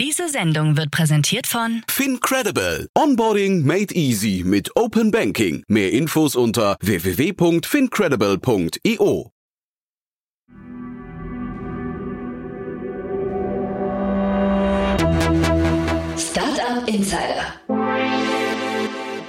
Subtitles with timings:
[0.00, 2.88] Diese Sendung wird präsentiert von FinCredible.
[2.96, 5.62] Onboarding made easy mit Open Banking.
[5.68, 9.30] Mehr Infos unter www.fincredible.io.
[16.16, 17.44] Startup Insider.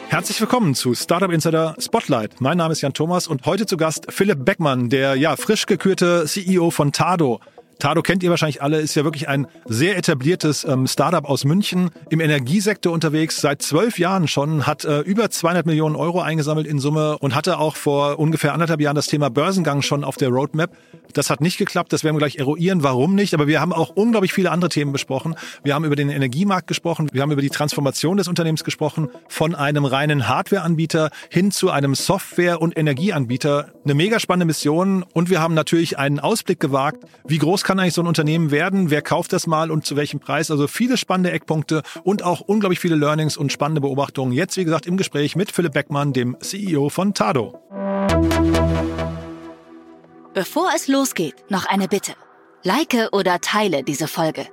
[0.07, 2.39] Herzlich willkommen zu Startup Insider Spotlight.
[2.39, 6.23] Mein Name ist Jan Thomas und heute zu Gast Philipp Beckmann, der ja frisch gekürte
[6.27, 7.41] CEO von Tado.
[7.81, 11.89] Tado kennt ihr wahrscheinlich alle, ist ja wirklich ein sehr etabliertes ähm, Startup aus München,
[12.11, 16.77] im Energiesektor unterwegs, seit zwölf Jahren schon, hat äh, über 200 Millionen Euro eingesammelt in
[16.77, 20.69] Summe und hatte auch vor ungefähr anderthalb Jahren das Thema Börsengang schon auf der Roadmap.
[21.13, 23.89] Das hat nicht geklappt, das werden wir gleich eruieren, warum nicht, aber wir haben auch
[23.89, 25.33] unglaublich viele andere Themen besprochen.
[25.63, 29.55] Wir haben über den Energiemarkt gesprochen, wir haben über die Transformation des Unternehmens gesprochen, von
[29.55, 33.71] einem reinen Hardwareanbieter hin zu einem Software- und Energieanbieter.
[33.83, 37.83] Eine mega spannende Mission und wir haben natürlich einen Ausblick gewagt, wie groß kann kann
[37.83, 38.89] eigentlich so ein Unternehmen werden?
[38.89, 40.51] Wer kauft das mal und zu welchem Preis?
[40.51, 44.33] Also viele spannende Eckpunkte und auch unglaublich viele Learnings und spannende Beobachtungen.
[44.33, 47.61] Jetzt, wie gesagt, im Gespräch mit Philipp Beckmann, dem CEO von Tado.
[50.33, 52.11] Bevor es losgeht, noch eine Bitte.
[52.63, 54.47] Like oder teile diese Folge.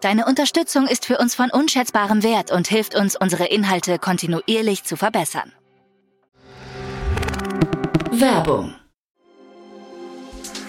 [0.00, 4.96] Deine Unterstützung ist für uns von unschätzbarem Wert und hilft uns, unsere Inhalte kontinuierlich zu
[4.96, 5.52] verbessern.
[8.10, 8.74] Werbung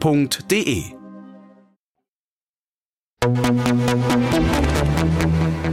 [0.00, 0.84] f.de.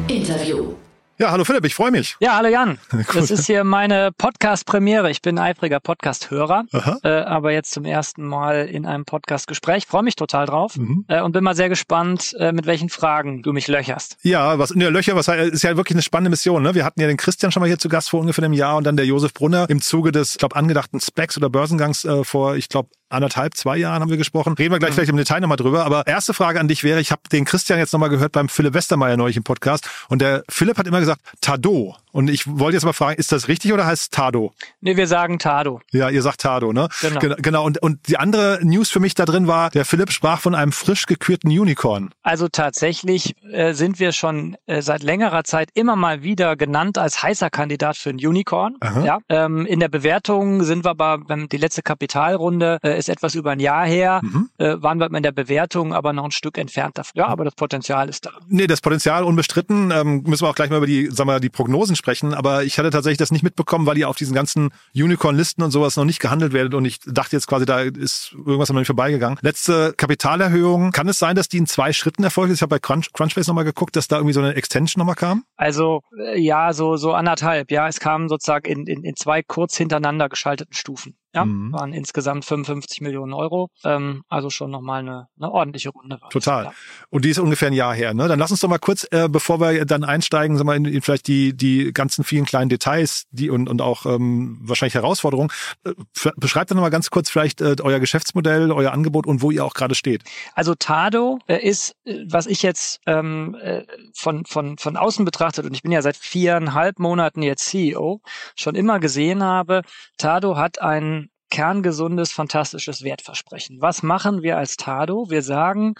[0.07, 0.73] Interview.
[1.17, 2.15] Ja, hallo Philipp, ich freue mich.
[2.19, 2.77] Ja, hallo Jan.
[3.13, 5.11] Das ist hier meine Podcast-Premiere.
[5.11, 6.63] Ich bin eifriger Podcast-Hörer,
[7.03, 9.85] äh, aber jetzt zum ersten Mal in einem Podcast-Gespräch.
[9.85, 11.05] Freue mich total drauf mhm.
[11.07, 14.17] äh, und bin mal sehr gespannt, äh, mit welchen Fragen du mich löcherst.
[14.21, 16.63] Ja, was in der Löcher, was ist ja wirklich eine spannende Mission.
[16.63, 16.73] Ne?
[16.73, 18.85] Wir hatten ja den Christian schon mal hier zu Gast vor ungefähr einem Jahr und
[18.85, 22.55] dann der Josef Brunner im Zuge des, ich glaube, angedachten Specs oder Börsengangs äh, vor,
[22.55, 24.53] ich glaube, anderthalb, zwei Jahren haben wir gesprochen.
[24.53, 24.95] Reden wir gleich mhm.
[24.95, 25.85] vielleicht im Detail nochmal drüber.
[25.85, 28.73] Aber erste Frage an dich wäre, ich habe den Christian jetzt nochmal gehört beim Philipp
[28.73, 29.89] Westermeier neulich im Podcast.
[30.07, 31.95] Und der Philipp hat immer gesagt, Tado.
[32.11, 34.53] Und ich wollte jetzt mal fragen, ist das richtig oder heißt Tado?
[34.81, 35.81] Nee, wir sagen Tado.
[35.91, 36.89] Ja, ihr sagt Tado, ne?
[37.01, 37.35] Genau.
[37.37, 37.65] Genau.
[37.65, 40.71] Und, und die andere News für mich da drin war, der Philipp sprach von einem
[40.71, 42.09] frisch gekürten Unicorn.
[42.23, 47.21] Also tatsächlich äh, sind wir schon äh, seit längerer Zeit immer mal wieder genannt als
[47.21, 48.75] heißer Kandidat für ein Unicorn.
[48.79, 49.05] Aha.
[49.05, 49.17] Ja.
[49.29, 53.51] Ähm, in der Bewertung sind wir aber, wenn die letzte Kapitalrunde äh, ist etwas über
[53.51, 54.49] ein Jahr her, mhm.
[54.57, 57.11] äh, waren wir in der Bewertung aber noch ein Stück entfernt davon.
[57.15, 58.31] Ja, aber das Potenzial ist da.
[58.47, 59.91] Nee, das Potenzial unbestritten.
[59.91, 62.79] Ähm, müssen wir auch gleich mal über die, sagen wir, die Prognosen sprechen, aber ich
[62.79, 66.19] hatte tatsächlich das nicht mitbekommen, weil ihr auf diesen ganzen Unicorn-Listen und sowas noch nicht
[66.19, 69.37] gehandelt werdet und ich dachte jetzt quasi, da ist irgendwas noch nicht vorbeigegangen.
[69.41, 72.57] Letzte Kapitalerhöhung, kann es sein, dass die in zwei Schritten erfolgt ist?
[72.57, 75.43] Ich habe bei Crunch, Crunchbase nochmal geguckt, dass da irgendwie so eine Extension nochmal kam?
[75.55, 77.87] Also äh, ja, so, so anderthalb, ja.
[77.87, 81.15] Es kam sozusagen in, in, in zwei kurz hintereinander geschalteten Stufen.
[81.33, 81.71] Ja, mhm.
[81.71, 83.69] waren insgesamt 55 Millionen Euro.
[83.83, 86.19] Ähm, also schon nochmal eine, eine ordentliche Runde.
[86.31, 86.65] Total.
[86.65, 86.73] Ja.
[87.09, 88.15] Und die ist ungefähr ein Jahr her.
[88.15, 88.27] Ne?
[88.27, 91.01] Dann lass uns doch mal kurz, äh, bevor wir dann einsteigen, sagen wir, in, in
[91.01, 95.51] vielleicht die, die ganzen vielen kleinen Details die und, und auch ähm, wahrscheinlich Herausforderungen.
[95.83, 95.93] Äh,
[96.37, 99.75] beschreibt doch nochmal ganz kurz vielleicht äh, euer Geschäftsmodell, euer Angebot und wo ihr auch
[99.75, 100.23] gerade steht.
[100.55, 101.95] Also Tado äh, ist,
[102.27, 103.83] was ich jetzt ähm, äh,
[104.15, 108.21] von, von, von außen betrachtet, und ich bin ja seit viereinhalb Monaten jetzt CEO,
[108.55, 109.83] schon immer gesehen habe,
[110.17, 113.81] Tado hat einen kerngesundes, fantastisches Wertversprechen.
[113.81, 115.29] Was machen wir als Tado?
[115.29, 115.95] Wir sagen,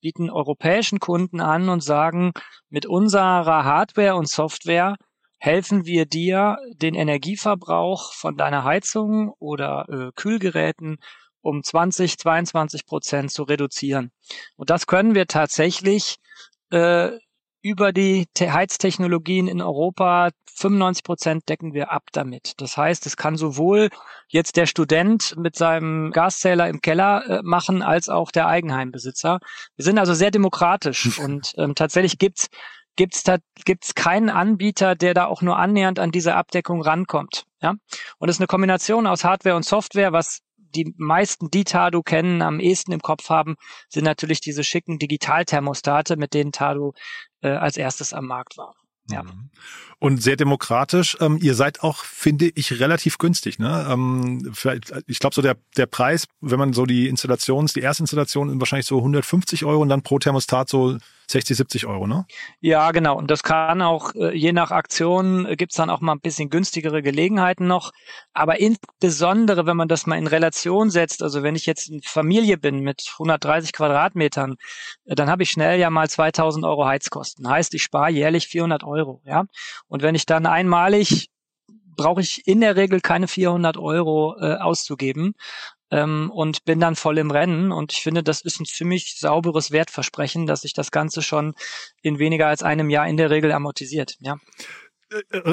[0.00, 2.32] bieten europäischen Kunden an und sagen,
[2.68, 4.96] mit unserer Hardware und Software
[5.38, 10.98] helfen wir dir, den Energieverbrauch von deiner Heizung oder äh, Kühlgeräten
[11.40, 14.12] um 20, 22 Prozent zu reduzieren.
[14.56, 16.16] Und das können wir tatsächlich
[16.70, 17.12] äh,
[17.62, 22.54] über die Heiztechnologien in Europa 95 Prozent decken wir ab damit.
[22.58, 23.88] Das heißt, es kann sowohl
[24.28, 29.40] jetzt der Student mit seinem Gaszähler im Keller äh, machen, als auch der Eigenheimbesitzer.
[29.76, 32.48] Wir sind also sehr demokratisch und ähm, tatsächlich gibt's
[32.96, 37.46] gibt's da gibt's keinen Anbieter, der da auch nur annähernd an diese Abdeckung rankommt.
[37.62, 37.74] Ja,
[38.18, 40.40] und es ist eine Kombination aus Hardware und Software, was
[40.74, 43.56] die meisten, die Tado kennen, am ehesten im Kopf haben,
[43.88, 46.94] sind natürlich diese schicken Digitalthermostate, mit denen Tado
[47.42, 48.74] äh, als erstes am Markt war.
[49.08, 49.24] Ja.
[50.02, 51.18] Und sehr demokratisch.
[51.20, 53.58] Ähm, ihr seid auch, finde ich, relativ günstig.
[53.58, 53.86] Ne?
[53.88, 54.50] Ähm,
[55.06, 58.96] ich glaube, so der, der Preis, wenn man so die Installations, die Erstinstallation, wahrscheinlich so
[58.96, 60.96] 150 Euro und dann pro Thermostat so
[61.30, 62.26] 60, 70 Euro, ne?
[62.60, 63.16] Ja, genau.
[63.16, 66.50] Und das kann auch, äh, je nach Aktion, äh, gibt's dann auch mal ein bisschen
[66.50, 67.92] günstigere Gelegenheiten noch.
[68.32, 72.58] Aber insbesondere, wenn man das mal in Relation setzt, also wenn ich jetzt eine Familie
[72.58, 74.56] bin mit 130 Quadratmetern,
[75.04, 77.48] äh, dann habe ich schnell ja mal 2000 Euro Heizkosten.
[77.48, 79.22] Heißt, ich spare jährlich 400 Euro.
[79.24, 79.44] Ja.
[79.90, 81.28] Und wenn ich dann einmalig
[81.96, 85.34] brauche ich in der Regel keine 400 Euro äh, auszugeben
[85.90, 87.72] ähm, und bin dann voll im Rennen.
[87.72, 91.54] Und ich finde, das ist ein ziemlich sauberes Wertversprechen, dass sich das Ganze schon
[92.00, 94.16] in weniger als einem Jahr in der Regel amortisiert.
[94.20, 94.38] Ja.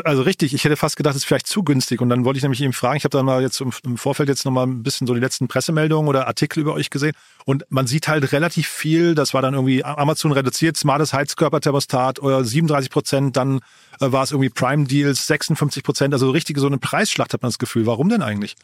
[0.04, 2.00] Also richtig, ich hätte fast gedacht, es ist vielleicht zu günstig.
[2.02, 4.46] Und dann wollte ich nämlich eben fragen, ich habe dann mal jetzt im Vorfeld jetzt
[4.46, 7.14] nochmal ein bisschen so die letzten Pressemeldungen oder Artikel über euch gesehen.
[7.46, 12.44] Und man sieht halt relativ viel, das war dann irgendwie Amazon reduziert, smartes Heizkörperthermostat oder
[12.44, 13.60] 37 Prozent, dann
[14.00, 17.50] äh, war es irgendwie Prime Deals 56 Prozent, also richtig so eine Preisschlacht hat man
[17.50, 17.86] das Gefühl.
[17.86, 18.56] Warum denn eigentlich?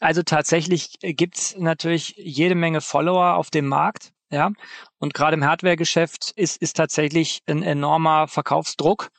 [0.00, 4.12] Also tatsächlich gibt's natürlich jede Menge Follower auf dem Markt.
[4.30, 4.50] Ja,
[4.98, 9.10] und gerade im Hardware-Geschäft ist, ist tatsächlich ein enormer Verkaufsdruck.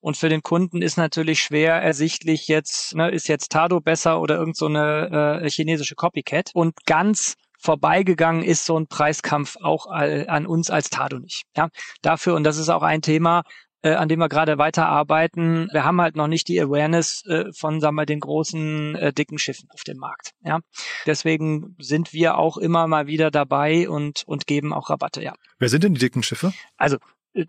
[0.00, 4.36] Und für den Kunden ist natürlich schwer ersichtlich jetzt, ne, ist jetzt Tado besser oder
[4.36, 6.50] irgend so äh, chinesische Copycat.
[6.54, 11.44] Und ganz vorbeigegangen ist so ein Preiskampf auch an uns als Tado nicht.
[11.56, 11.68] Ja,
[12.02, 13.42] dafür, und das ist auch ein Thema,
[13.90, 15.68] an dem wir gerade weiterarbeiten.
[15.72, 19.38] Wir haben halt noch nicht die Awareness äh, von, sagen wir, den großen äh, dicken
[19.38, 20.32] Schiffen auf dem Markt.
[20.42, 20.60] Ja,
[21.06, 25.22] deswegen sind wir auch immer mal wieder dabei und und geben auch Rabatte.
[25.22, 25.34] Ja.
[25.58, 26.52] Wer sind denn die dicken Schiffe?
[26.76, 26.96] Also
[27.34, 27.46] äh,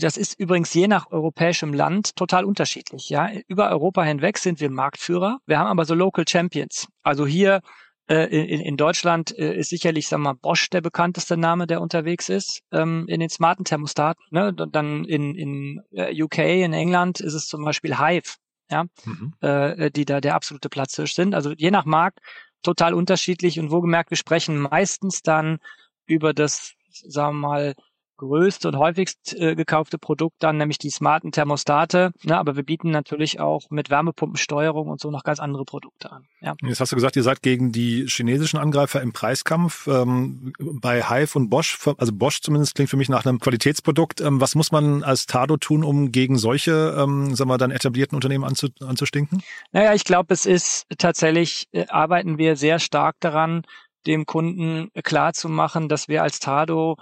[0.00, 3.08] das ist übrigens je nach europäischem Land total unterschiedlich.
[3.08, 5.38] Ja, über Europa hinweg sind wir Marktführer.
[5.46, 6.88] Wir haben aber so Local Champions.
[7.02, 7.60] Also hier
[8.08, 11.80] äh, in, in Deutschland äh, ist sicherlich, sagen wir mal, Bosch der bekannteste Name, der
[11.80, 14.22] unterwegs ist ähm, in den smarten Thermostaten.
[14.30, 14.52] Ne?
[14.54, 18.36] Dann in, in äh, UK, in England ist es zum Beispiel Hive,
[18.70, 19.34] ja, mhm.
[19.40, 21.34] äh, die da der absolute Platzhirsch sind.
[21.34, 22.20] Also je nach Markt
[22.62, 25.58] total unterschiedlich und wo gemerkt, wir sprechen meistens dann
[26.06, 27.74] über das, sagen wir mal,
[28.16, 32.12] größte und häufigst äh, gekaufte Produkt dann, nämlich die smarten Thermostate.
[32.22, 36.24] Ne, aber wir bieten natürlich auch mit Wärmepumpensteuerung und so noch ganz andere Produkte an.
[36.40, 36.54] Ja.
[36.62, 39.86] Jetzt hast du gesagt, ihr seid gegen die chinesischen Angreifer im Preiskampf.
[39.86, 44.20] Ähm, bei Hive und Bosch, also Bosch zumindest klingt für mich nach einem Qualitätsprodukt.
[44.20, 48.16] Ähm, was muss man als Tado tun, um gegen solche, ähm, sagen wir, dann etablierten
[48.16, 49.42] Unternehmen anzu, anzustinken?
[49.72, 53.62] Naja, ich glaube, es ist tatsächlich, äh, arbeiten wir sehr stark daran,
[54.06, 56.96] dem Kunden klar zu machen, dass wir als Tado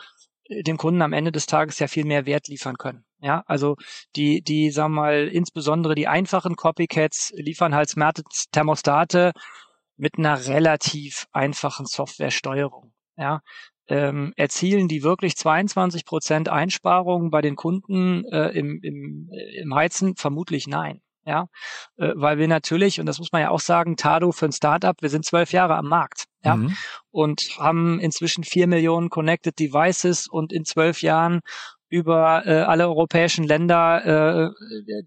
[0.48, 3.04] dem Kunden am Ende des Tages ja viel mehr Wert liefern können.
[3.20, 3.76] Ja, also
[4.16, 9.32] die, die, sagen wir mal, insbesondere die einfachen Copycats liefern halt smarte Thermostate
[9.96, 12.92] mit einer relativ einfachen Softwaresteuerung.
[13.16, 13.40] Ja,
[13.86, 20.16] ähm, erzielen die wirklich 22 Prozent Einsparungen bei den Kunden äh, im, im, im Heizen?
[20.16, 21.46] Vermutlich nein ja,
[21.96, 24.96] äh, weil wir natürlich, und das muss man ja auch sagen, Tado für ein Startup,
[25.00, 26.76] wir sind zwölf Jahre am Markt, ja, mhm.
[27.10, 31.40] und haben inzwischen vier Millionen Connected Devices und in zwölf Jahren
[31.88, 34.50] über äh, alle europäischen Länder äh,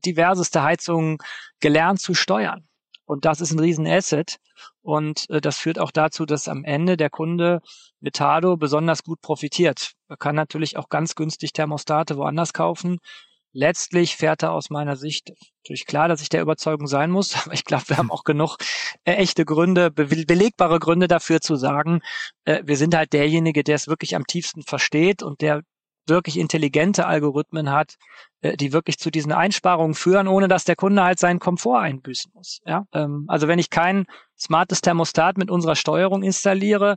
[0.05, 1.17] diverseste Heizungen
[1.59, 2.67] gelernt zu steuern.
[3.05, 4.37] Und das ist ein Riesenasset.
[4.81, 7.61] Und äh, das führt auch dazu, dass am Ende der Kunde
[7.99, 9.93] mit Tado besonders gut profitiert.
[10.07, 12.99] Er kann natürlich auch ganz günstig Thermostate woanders kaufen
[13.57, 15.33] letztlich fährt er aus meiner Sicht
[15.63, 18.57] natürlich klar, dass ich der Überzeugung sein muss, aber ich glaube, wir haben auch genug
[19.03, 22.01] äh, echte Gründe, be belegbare Gründe dafür zu sagen,
[22.45, 25.63] äh, wir sind halt derjenige, der es wirklich am tiefsten versteht und der
[26.07, 27.95] wirklich intelligente Algorithmen hat,
[28.41, 32.31] äh, die wirklich zu diesen Einsparungen führen, ohne dass der Kunde halt seinen Komfort einbüßen
[32.33, 32.59] muss.
[32.65, 32.85] Ja?
[32.93, 34.05] Ähm, also wenn ich kein
[34.37, 36.95] smartes Thermostat mit unserer Steuerung installiere,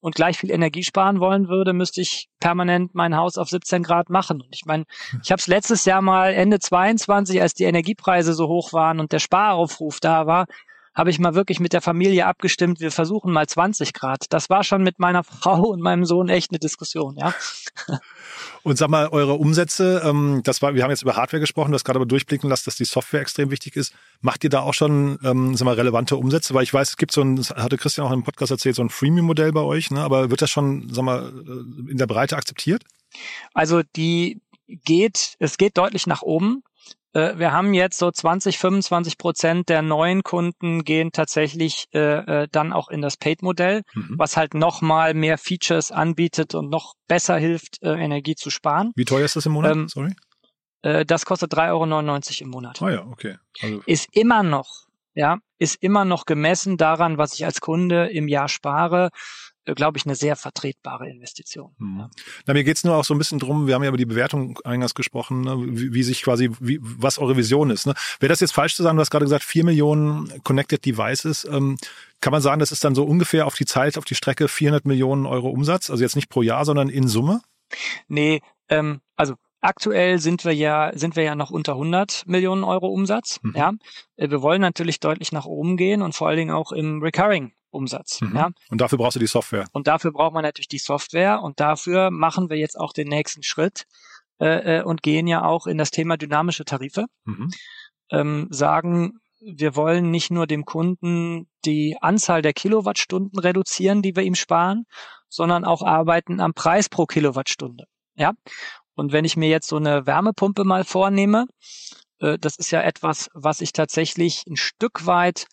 [0.00, 4.10] und gleich viel Energie sparen wollen würde, müsste ich permanent mein Haus auf 17 Grad
[4.10, 4.42] machen.
[4.42, 4.84] Und ich meine,
[5.22, 9.12] ich habe es letztes Jahr mal Ende 22, als die Energiepreise so hoch waren und
[9.12, 10.46] der Sparaufruf da war,
[10.94, 14.26] habe ich mal wirklich mit der Familie abgestimmt, wir versuchen mal 20 Grad.
[14.30, 17.34] Das war schon mit meiner Frau und meinem Sohn echt eine Diskussion, ja.
[18.64, 21.74] Und sag mal, eure Umsätze, ähm, das war, wir haben jetzt über Hardware gesprochen, du
[21.74, 23.92] hast gerade aber durchblicken lassen, dass die Software extrem wichtig ist.
[24.20, 26.54] Macht ihr da auch schon, ähm, sag mal, relevante Umsätze?
[26.54, 28.82] Weil ich weiß, es gibt so ein, das hatte Christian auch im Podcast erzählt, so
[28.82, 30.00] ein Freemium-Modell bei euch, ne?
[30.00, 32.84] Aber wird das schon, sag mal, äh, in der Breite akzeptiert?
[33.52, 36.62] Also die geht, es geht deutlich nach oben.
[37.12, 41.98] Äh, wir haben jetzt so 20, 25 Prozent der neuen Kunden gehen tatsächlich äh,
[42.42, 44.14] äh, dann auch in das Paid-Modell, mhm.
[44.18, 48.92] was halt nochmal mehr Features anbietet und noch besser hilft, äh, Energie zu sparen.
[48.96, 49.72] Wie teuer ist das im Monat?
[49.72, 50.14] Ähm, Sorry.
[50.82, 52.82] Äh, das kostet 3,99 Euro im Monat.
[52.82, 53.36] Ah ja, okay.
[53.62, 53.82] Also.
[53.86, 58.48] Ist immer noch, ja, ist immer noch gemessen daran, was ich als Kunde im Jahr
[58.48, 59.10] spare.
[59.64, 61.74] Glaube ich, eine sehr vertretbare Investition.
[61.78, 62.10] Mhm.
[62.46, 64.58] Na, mir geht's nur auch so ein bisschen drum, wir haben ja über die Bewertung
[64.64, 67.86] eingangs gesprochen, ne, wie, wie, sich quasi, wie, was eure Vision ist.
[67.86, 67.94] Ne?
[68.18, 71.76] Wäre das jetzt falsch zu sagen, du hast gerade gesagt, vier Millionen Connected Devices, ähm,
[72.20, 74.84] kann man sagen, das ist dann so ungefähr auf die Zeit, auf die Strecke 400
[74.84, 77.40] Millionen Euro Umsatz, also jetzt nicht pro Jahr, sondern in Summe?
[78.08, 82.88] Nee, ähm, also Aktuell sind wir ja, sind wir ja noch unter 100 Millionen Euro
[82.88, 83.38] Umsatz.
[83.42, 83.52] Mhm.
[83.54, 83.72] Ja,
[84.16, 87.52] äh, wir wollen natürlich deutlich nach oben gehen und vor allen Dingen auch im Recurring
[87.72, 88.20] Umsatz.
[88.20, 88.36] Mhm.
[88.36, 88.50] Ja.
[88.70, 89.66] Und dafür brauchst du die Software.
[89.72, 93.42] Und dafür braucht man natürlich die Software und dafür machen wir jetzt auch den nächsten
[93.42, 93.86] Schritt
[94.40, 97.06] äh, äh, und gehen ja auch in das Thema dynamische Tarife.
[97.24, 97.50] Mhm.
[98.10, 104.22] Ähm, sagen, wir wollen nicht nur dem Kunden die Anzahl der Kilowattstunden reduzieren, die wir
[104.22, 104.84] ihm sparen,
[105.28, 107.86] sondern auch arbeiten am Preis pro Kilowattstunde.
[108.14, 108.32] Ja.
[108.94, 111.46] Und wenn ich mir jetzt so eine Wärmepumpe mal vornehme,
[112.18, 115.46] äh, das ist ja etwas, was ich tatsächlich ein Stück weit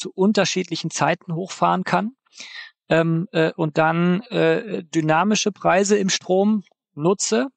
[0.00, 2.12] zu unterschiedlichen Zeiten hochfahren kann.
[2.88, 6.64] Ähm, äh, und dann äh, dynamische Preise im Strom
[6.94, 7.48] nutze,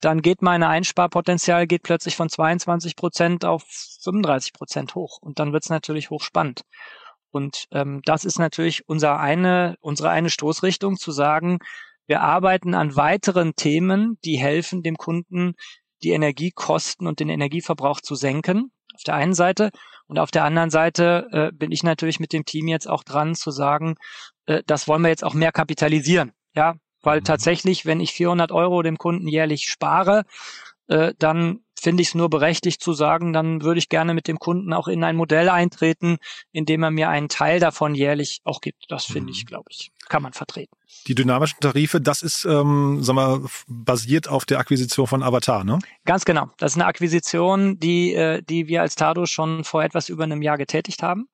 [0.00, 3.64] dann geht meine Einsparpotenzial geht plötzlich von 22 Prozent auf
[4.02, 5.18] 35 Prozent hoch.
[5.20, 6.62] Und dann wird es natürlich hochspannend.
[7.30, 11.58] Und ähm, das ist natürlich unser eine, unsere eine Stoßrichtung, zu sagen,
[12.06, 15.54] wir arbeiten an weiteren Themen, die helfen dem Kunden,
[16.02, 18.72] die Energiekosten und den Energieverbrauch zu senken.
[18.94, 19.70] Auf der einen Seite.
[20.10, 23.36] Und auf der anderen Seite äh, bin ich natürlich mit dem Team jetzt auch dran
[23.36, 23.94] zu sagen,
[24.46, 26.32] äh, das wollen wir jetzt auch mehr kapitalisieren.
[26.52, 27.24] Ja, weil mhm.
[27.24, 30.24] tatsächlich, wenn ich 400 Euro dem Kunden jährlich spare,
[30.88, 34.38] äh, dann finde ich es nur berechtigt zu sagen, dann würde ich gerne mit dem
[34.38, 36.18] Kunden auch in ein Modell eintreten,
[36.52, 38.84] in dem er mir einen Teil davon jährlich auch gibt.
[38.88, 39.48] Das finde ich, mhm.
[39.48, 40.76] glaube ich, kann man vertreten.
[41.06, 45.78] Die dynamischen Tarife, das ist, ähm, sag mal, basiert auf der Akquisition von Avatar, ne?
[46.04, 46.50] Ganz genau.
[46.58, 50.42] Das ist eine Akquisition, die, äh, die wir als Tado schon vor etwas über einem
[50.42, 51.28] Jahr getätigt haben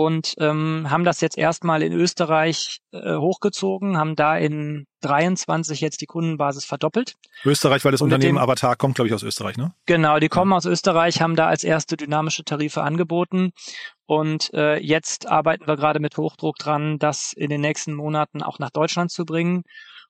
[0.00, 6.00] und ähm, haben das jetzt erstmal in Österreich äh, hochgezogen, haben da in 23 jetzt
[6.00, 7.16] die Kundenbasis verdoppelt.
[7.44, 9.74] Österreich, weil das und Unternehmen dem, Avatar kommt, glaube ich, aus Österreich, ne?
[9.84, 10.56] Genau, die kommen ja.
[10.56, 13.50] aus Österreich, haben da als erste dynamische Tarife angeboten
[14.06, 18.58] und äh, jetzt arbeiten wir gerade mit Hochdruck dran, das in den nächsten Monaten auch
[18.58, 19.64] nach Deutschland zu bringen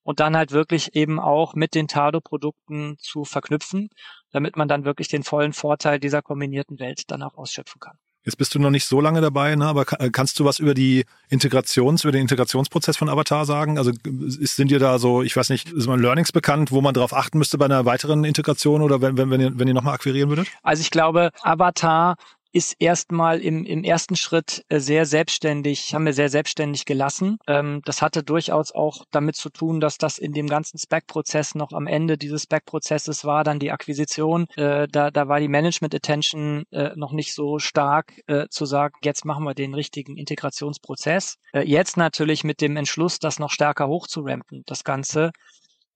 [0.05, 3.89] und dann halt wirklich eben auch mit den Tado-Produkten zu verknüpfen,
[4.31, 7.99] damit man dann wirklich den vollen Vorteil dieser kombinierten Welt dann auch ausschöpfen kann.
[8.25, 9.67] Jetzt bist du noch nicht so lange dabei, ne?
[9.67, 13.79] aber äh, kannst du was über die Integrations, über den Integrationsprozess von Avatar sagen?
[13.79, 13.93] Also
[14.41, 17.15] ist, sind dir da so, ich weiß nicht, ist man Learnings bekannt, wo man darauf
[17.15, 20.29] achten müsste bei einer weiteren Integration oder wenn, wenn, wenn ihr, wenn ihr nochmal akquirieren
[20.29, 20.49] würdet?
[20.63, 22.17] Also ich glaube, Avatar
[22.53, 27.39] ist erstmal im, im ersten Schritt äh, sehr selbstständig, haben wir sehr selbstständig gelassen.
[27.47, 31.73] Ähm, das hatte durchaus auch damit zu tun, dass das in dem ganzen Spec-Prozess noch
[31.73, 34.47] am Ende dieses Spec-Prozesses war, dann die Akquisition.
[34.57, 39.25] Äh, da, da war die Management-Attention äh, noch nicht so stark äh, zu sagen, jetzt
[39.25, 41.37] machen wir den richtigen Integrationsprozess.
[41.53, 45.31] Äh, jetzt natürlich mit dem Entschluss, das noch stärker hochzurampen, das Ganze,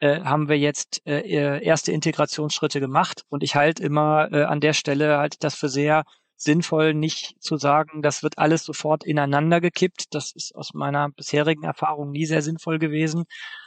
[0.01, 3.23] äh, haben wir jetzt äh, erste Integrationsschritte gemacht.
[3.29, 6.05] Und ich halte immer äh, an der Stelle halte ich das für sehr
[6.37, 10.14] sinnvoll, nicht zu sagen, das wird alles sofort ineinander gekippt.
[10.14, 13.25] Das ist aus meiner bisherigen Erfahrung nie sehr sinnvoll gewesen,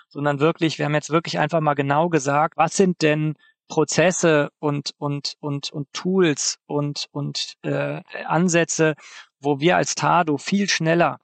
[0.10, 3.36] sondern wirklich, wir haben jetzt wirklich einfach mal genau gesagt, was sind denn
[3.68, 8.96] Prozesse und und und und Tools und und äh, Ansätze,
[9.40, 11.20] wo wir als Tado viel schneller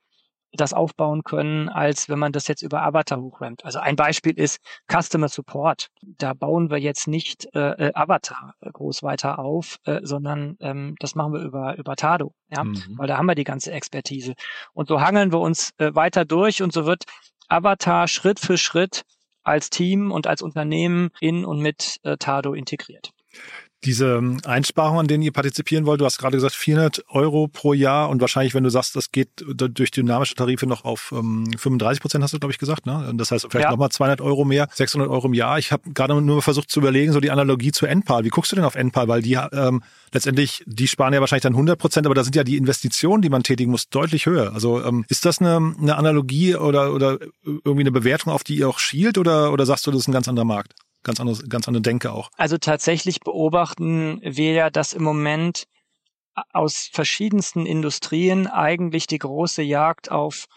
[0.53, 3.65] das aufbauen können, als wenn man das jetzt über Avatar hochrammt.
[3.65, 5.89] Also ein Beispiel ist Customer Support.
[6.01, 11.15] Da bauen wir jetzt nicht äh, äh Avatar groß weiter auf, äh, sondern ähm, das
[11.15, 12.95] machen wir über, über Tado, ja, mhm.
[12.97, 14.33] weil da haben wir die ganze Expertise.
[14.73, 17.05] Und so hangeln wir uns äh, weiter durch und so wird
[17.47, 19.03] Avatar Schritt für Schritt
[19.43, 23.11] als Team und als Unternehmen in und mit äh, Tado integriert
[23.85, 28.09] diese Einsparungen, an denen ihr partizipieren wollt, du hast gerade gesagt 400 Euro pro Jahr
[28.09, 32.23] und wahrscheinlich, wenn du sagst, das geht durch dynamische Tarife noch auf ähm, 35 Prozent,
[32.23, 32.85] hast du, glaube ich, gesagt.
[32.85, 33.11] Ne?
[33.15, 33.71] Das heißt vielleicht ja.
[33.71, 35.59] nochmal 200 Euro mehr, 600 Euro im Jahr.
[35.59, 38.23] Ich habe gerade nur versucht zu überlegen, so die Analogie zu Enpal.
[38.23, 39.07] Wie guckst du denn auf Enpal?
[39.07, 42.43] Weil die ähm, letztendlich, die sparen ja wahrscheinlich dann 100 Prozent, aber da sind ja
[42.43, 44.53] die Investitionen, die man tätigen muss, deutlich höher.
[44.53, 48.69] Also ähm, ist das eine, eine Analogie oder, oder irgendwie eine Bewertung, auf die ihr
[48.69, 50.73] auch schielt oder, oder sagst du, das ist ein ganz anderer Markt?
[51.03, 52.29] Ganz anderes, ganz andere Denke auch.
[52.37, 55.65] Also tatsächlich beobachten wir ja, dass im Moment
[56.51, 60.47] aus verschiedensten Industrien eigentlich die große Jagd auf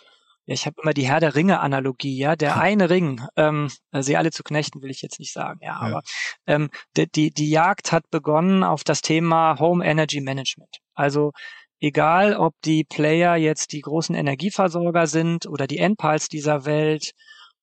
[0.47, 4.31] ja, ich habe immer die Herr der Ringe-Analogie, ja, der eine Ring, ähm, sie alle
[4.31, 5.81] zu knechten, will ich jetzt nicht sagen, ja, ja.
[5.81, 6.03] aber
[6.47, 10.79] ähm, die, die, die Jagd hat begonnen auf das Thema Home Energy Management.
[10.95, 11.33] Also
[11.81, 17.11] egal, ob die Player jetzt die großen Energieversorger sind oder die Endpals dieser Welt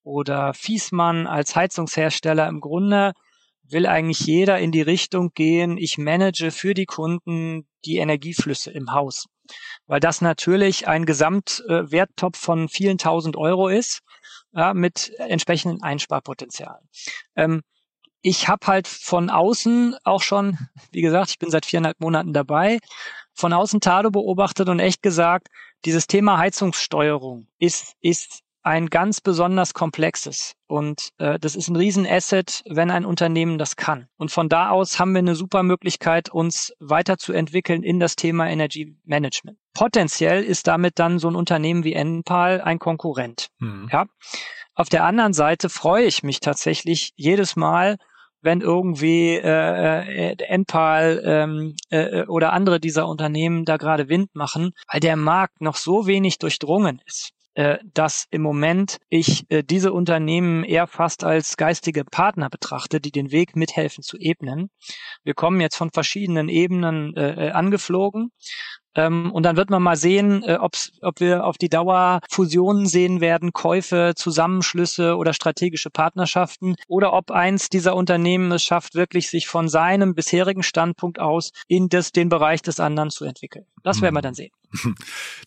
[0.04, 2.48] oder Fiesmann als Heizungshersteller.
[2.48, 3.14] Im Grunde
[3.64, 8.92] will eigentlich jeder in die Richtung gehen, ich manage für die Kunden die Energieflüsse im
[8.92, 9.26] Haus.
[9.88, 14.02] Weil das natürlich ein Gesamtwerttopf von vielen tausend Euro ist,
[14.54, 16.88] ja, mit entsprechenden Einsparpotenzialen.
[17.36, 17.62] Ähm,
[18.22, 20.58] ich habe halt von außen auch schon,
[20.92, 22.80] wie gesagt, ich bin seit viereinhalb Monaten dabei,
[23.34, 25.50] von außen Tado beobachtet und echt gesagt,
[25.84, 30.54] dieses Thema Heizungssteuerung ist, ist ein ganz besonders komplexes.
[30.68, 34.08] Und äh, das ist ein Riesenasset, wenn ein Unternehmen das kann.
[34.18, 38.98] Und von da aus haben wir eine super Möglichkeit, uns weiterzuentwickeln in das Thema Energy
[39.04, 39.58] Management.
[39.74, 43.50] Potenziell ist damit dann so ein Unternehmen wie Enpal ein Konkurrent.
[43.60, 43.90] Mhm.
[43.92, 44.06] Ja.
[44.76, 47.98] Auf der anderen Seite freue ich mich tatsächlich jedes Mal,
[48.42, 54.72] wenn irgendwie äh, äh, Enpal ähm, äh, oder andere dieser Unternehmen da gerade Wind machen,
[54.92, 59.94] weil der Markt noch so wenig durchdrungen ist äh, dass im Moment ich äh, diese
[59.94, 64.70] Unternehmen eher fast als geistige Partner betrachte, die den Weg mithelfen zu ebnen.
[65.24, 68.32] Wir kommen jetzt von verschiedenen Ebenen äh, äh angeflogen
[68.96, 73.22] ähm, und dann wird man mal sehen, äh, ob wir auf die Dauer Fusionen sehen
[73.22, 79.48] werden, Käufe, Zusammenschlüsse oder strategische Partnerschaften oder ob eins dieser Unternehmen es schafft, wirklich sich
[79.48, 83.66] von seinem bisherigen Standpunkt aus in das, den Bereich des anderen zu entwickeln.
[83.84, 84.52] Das werden wir dann sehen.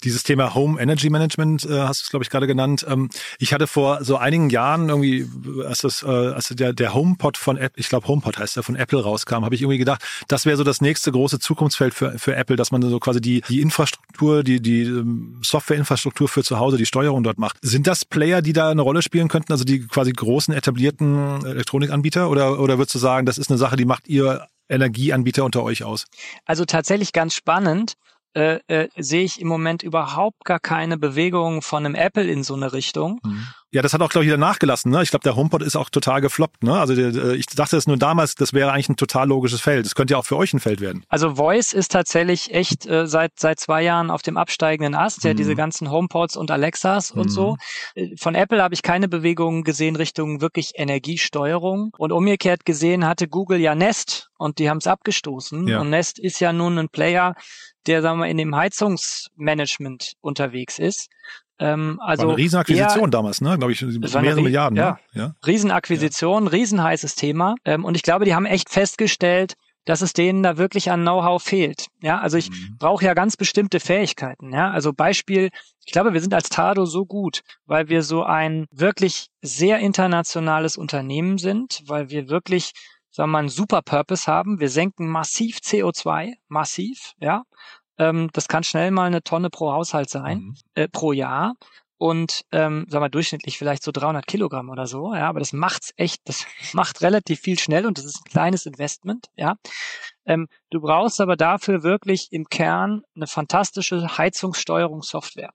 [0.05, 2.87] Dieses Thema Home Energy Management äh, hast du es, glaube ich, gerade genannt.
[2.89, 5.29] Ähm, ich hatte vor so einigen Jahren irgendwie,
[5.67, 8.77] als das, äh, als der, der HomePod von Apple, ich glaube HomePod heißt der, von
[8.77, 12.35] Apple rauskam, habe ich irgendwie gedacht, das wäre so das nächste große Zukunftsfeld für, für
[12.37, 16.77] Apple, dass man so quasi die, die Infrastruktur, die, die ähm, Softwareinfrastruktur für zu Hause,
[16.77, 17.57] die Steuerung dort macht.
[17.63, 22.31] Sind das Player, die da eine Rolle spielen könnten, also die quasi großen etablierten Elektronikanbieter?
[22.31, 25.85] Oder, oder würdest du sagen, das ist eine Sache, die macht ihr Energieanbieter unter euch
[25.85, 26.07] aus?
[26.45, 27.95] Also tatsächlich ganz spannend
[28.37, 32.55] äh, äh, sehe ich im Moment überhaupt gar keine Bewegung von einem Apple in so
[32.55, 33.19] eine Richtung.
[33.25, 33.47] Mhm.
[33.73, 34.93] Ja, das hat auch, glaube ich, wieder nachgelassen.
[34.93, 35.03] Ne?
[35.03, 36.63] Ich glaube, der HomePod ist auch total gefloppt.
[36.63, 36.79] Ne?
[36.79, 39.85] Also äh, ich dachte es nur damals, das wäre eigentlich ein total logisches Feld.
[39.85, 41.05] Das könnte ja auch für euch ein Feld werden.
[41.09, 45.25] Also Voice ist tatsächlich echt äh, seit seit zwei Jahren auf dem absteigenden Ast.
[45.25, 45.29] Mhm.
[45.29, 47.23] Ja, diese ganzen HomePods und Alexas mhm.
[47.23, 47.57] und so.
[47.95, 51.91] Äh, von Apple habe ich keine Bewegungen gesehen Richtung wirklich Energiesteuerung.
[51.99, 55.67] Und umgekehrt gesehen hatte Google ja Nest und die haben es abgestoßen.
[55.67, 55.81] Ja.
[55.81, 57.35] Und Nest ist ja nun ein Player,
[57.87, 61.09] der, sagen wir, in dem Heizungsmanagement unterwegs ist.
[61.59, 63.57] Ähm, also war eine Riesenakquisition eher, damals, ne?
[63.57, 64.77] Glaube ich, mehrere Milliarden.
[64.77, 65.21] Ja, ne?
[65.21, 65.35] ja.
[65.47, 66.51] Riesenakquisition, ja.
[66.51, 67.55] riesenheißes Thema.
[67.65, 69.55] Ähm, und ich glaube, die haben echt festgestellt,
[69.87, 71.87] dass es denen da wirklich an Know-how fehlt.
[72.03, 72.77] Ja, also ich mhm.
[72.79, 74.53] brauche ja ganz bestimmte Fähigkeiten.
[74.53, 75.51] Ja, also Beispiel,
[75.85, 80.77] ich glaube, wir sind als Tado so gut, weil wir so ein wirklich sehr internationales
[80.77, 82.73] Unternehmen sind, weil wir wirklich
[83.17, 84.61] sagen wir mal, einen super Purpose haben.
[84.61, 87.45] Wir senken massiv CO2, massiv, ja.
[87.99, 90.57] Ähm, das kann schnell mal eine Tonne pro Haushalt sein, mhm.
[90.75, 91.55] äh, pro Jahr.
[91.99, 95.95] Und ähm, sagen wir durchschnittlich vielleicht so 300 Kilogramm oder so, ja, aber das macht's
[95.97, 99.57] echt, das macht relativ viel schnell und das ist ein kleines Investment, ja.
[100.27, 105.53] Ähm, du brauchst aber dafür wirklich im Kern eine fantastische Heizungssteuerungssoftware.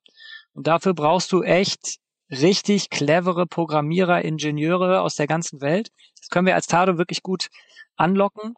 [0.54, 1.97] Und dafür brauchst du echt
[2.32, 5.89] richtig clevere Programmierer, Ingenieure aus der ganzen Welt.
[6.17, 7.49] Das können wir als Tado wirklich gut
[7.97, 8.56] anlocken.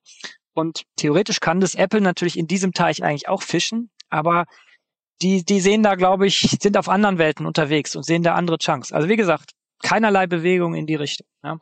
[0.53, 4.45] Und theoretisch kann das Apple natürlich in diesem Teich eigentlich auch fischen, aber
[5.21, 8.57] die, die sehen da, glaube ich, sind auf anderen Welten unterwegs und sehen da andere
[8.57, 8.91] Chunks.
[8.91, 11.27] Also wie gesagt, keinerlei Bewegung in die Richtung.
[11.43, 11.57] Ja.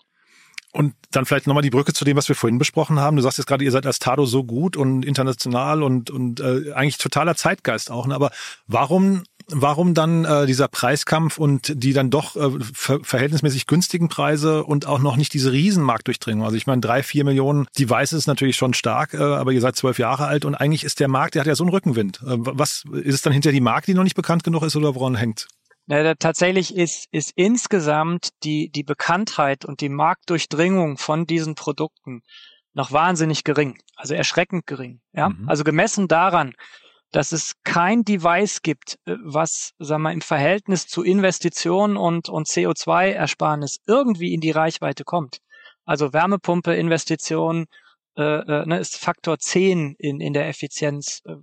[0.73, 3.17] Und dann vielleicht nochmal die Brücke zu dem, was wir vorhin besprochen haben.
[3.17, 6.71] Du sagst jetzt gerade, ihr seid als Tado so gut und international und, und äh,
[6.73, 8.07] eigentlich totaler Zeitgeist auch.
[8.07, 8.15] Ne?
[8.15, 8.31] Aber
[8.67, 14.63] warum Warum dann äh, dieser Preiskampf und die dann doch äh, ver verhältnismäßig günstigen Preise
[14.63, 16.43] und auch noch nicht diese Riesenmarktdurchdringung?
[16.43, 19.75] Also ich meine, drei, vier Millionen Devices ist natürlich schon stark, äh, aber ihr seid
[19.75, 22.21] zwölf Jahre alt und eigentlich ist der Markt, der hat ja so einen Rückenwind.
[22.21, 24.95] Äh, was ist es dann hinter die Marke, die noch nicht bekannt genug ist oder
[24.95, 25.47] woran hängt?
[25.87, 32.21] Ja, tatsächlich ist, ist insgesamt die, die Bekanntheit und die Marktdurchdringung von diesen Produkten
[32.73, 35.01] noch wahnsinnig gering, also erschreckend gering.
[35.13, 35.49] Ja, mhm.
[35.49, 36.53] also gemessen daran,
[37.11, 42.47] dass es kein Device gibt, äh, was, sagen wir, im Verhältnis zu Investitionen und, und
[42.47, 45.39] CO2-Ersparnis irgendwie in die Reichweite kommt.
[45.85, 47.65] Also Wärmepumpe, Investition,
[48.17, 51.35] äh, äh, ne, ist Faktor 10 in, in der Effizienz, äh,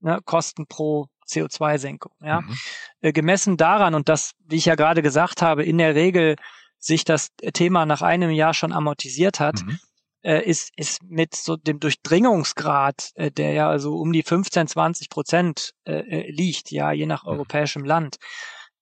[0.00, 2.12] ne, Kosten pro CO2-Senkung.
[2.20, 2.40] Ja?
[2.40, 2.56] Mhm.
[3.00, 6.36] Äh, gemessen daran, und das, wie ich ja gerade gesagt habe, in der Regel
[6.78, 9.78] sich das Thema nach einem Jahr schon amortisiert hat, mhm
[10.22, 15.08] äh, ist, ist mit so dem Durchdringungsgrad, äh, der ja also um die 15, 20
[15.08, 18.16] Prozent äh, äh, liegt, ja, je nach europäischem Land,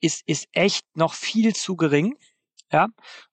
[0.01, 2.17] ist, ist echt noch viel zu gering.
[2.73, 2.89] Ja,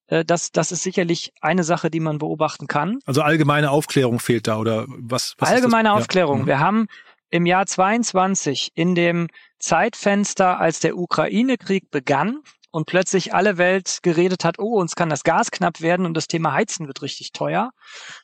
[0.08, 3.00] äh, das, das ist sicherlich eine Sache, die man beobachten kann.
[3.06, 5.36] Also allgemeine Aufklärung fehlt da oder was?
[5.38, 6.40] was allgemeine Aufklärung.
[6.40, 6.44] Ja.
[6.44, 6.48] Mhm.
[6.48, 6.88] Wir haben
[7.30, 9.28] im Jahr 22 in dem
[9.60, 15.24] Zeitfenster, als der Ukraine-Krieg begann, und plötzlich alle Welt geredet hat, oh, uns kann das
[15.24, 17.72] Gas knapp werden und das Thema Heizen wird richtig teuer,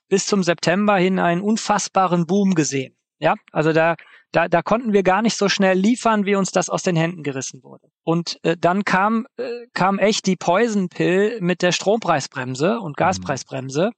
[0.09, 2.95] bis zum September hin einen unfassbaren Boom gesehen.
[3.19, 3.95] Ja, also da,
[4.33, 7.23] da, da konnten wir gar nicht so schnell liefern, wie uns das aus den Händen
[7.23, 7.87] gerissen wurde.
[8.03, 13.91] Und äh, dann kam, äh, kam echt die Poison Pill mit der Strompreisbremse und Gaspreisbremse.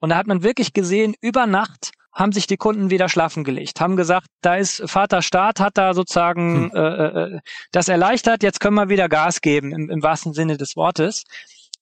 [0.00, 3.80] Und da hat man wirklich gesehen, über Nacht haben sich die Kunden wieder schlafen gelegt,
[3.80, 6.74] haben gesagt, da ist Vater Staat, hat da sozusagen hm.
[6.74, 7.40] äh, äh,
[7.72, 11.24] das erleichtert, jetzt können wir wieder Gas geben, im, im wahrsten Sinne des Wortes.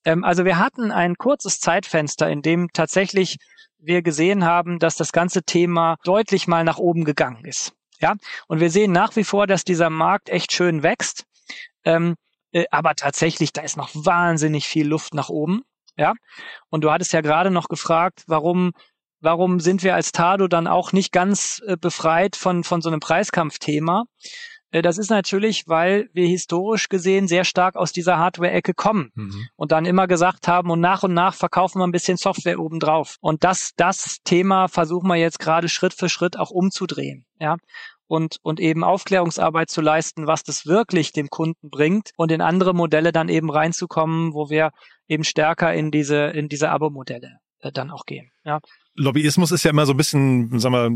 [0.04, 3.38] Ähm, also wir hatten ein kurzes Zeitfenster, in dem tatsächlich
[3.78, 7.72] wir gesehen haben, dass das ganze Thema deutlich mal nach oben gegangen ist.
[8.00, 8.14] Ja,
[8.48, 11.24] und wir sehen nach wie vor, dass dieser Markt echt schön wächst.
[11.84, 12.16] Ähm,
[12.50, 15.62] äh, aber tatsächlich, da ist noch wahnsinnig viel Luft nach oben.
[15.96, 16.14] Ja,
[16.70, 18.72] und du hattest ja gerade noch gefragt, warum
[19.24, 23.00] warum sind wir als Tado dann auch nicht ganz äh, befreit von, von so einem
[23.00, 24.04] Preiskampfthema?
[24.70, 29.48] Äh, das ist natürlich, weil wir historisch gesehen sehr stark aus dieser Hardware-Ecke kommen mhm.
[29.56, 33.16] und dann immer gesagt haben, und nach und nach verkaufen wir ein bisschen Software obendrauf.
[33.20, 37.24] Und das, das Thema versuchen wir jetzt gerade Schritt für Schritt auch umzudrehen.
[37.40, 37.56] Ja,
[38.06, 42.74] und, und eben Aufklärungsarbeit zu leisten, was das wirklich dem Kunden bringt und in andere
[42.74, 44.70] Modelle dann eben reinzukommen, wo wir
[45.08, 48.30] eben stärker in diese, in diese Abo-Modelle äh, dann auch gehen.
[48.44, 48.60] Ja.
[48.96, 50.88] Lobbyismus ist ja immer so ein bisschen, sag mal,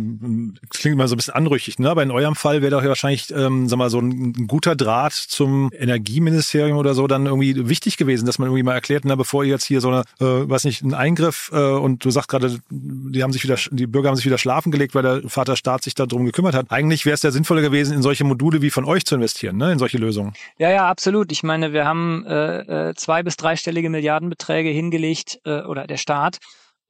[0.71, 1.91] klingt immer so ein bisschen anrüchig, ne?
[1.91, 5.15] Aber in eurem Fall wäre doch ja wahrscheinlich, ähm, sag mal, so ein, guter Draht
[5.15, 9.43] zum Energieministerium oder so dann irgendwie wichtig gewesen, dass man irgendwie mal erklärt, na, bevor
[9.43, 12.59] ihr jetzt hier so eine, äh, weiß nicht, einen Eingriff äh, und du sagst gerade,
[12.71, 15.83] die haben sich wieder, die Bürger haben sich wieder schlafen gelegt, weil der Vater Staat
[15.83, 16.71] sich darum gekümmert hat.
[16.71, 19.73] Eigentlich wäre es ja sinnvoller gewesen, in solche Module wie von euch zu investieren, ne?
[19.73, 20.35] In solche Lösungen.
[20.59, 21.33] Ja, ja, absolut.
[21.33, 26.39] Ich meine, wir haben äh, äh zwei bis dreistellige Milliardenbeträge hingelegt äh, oder der Staat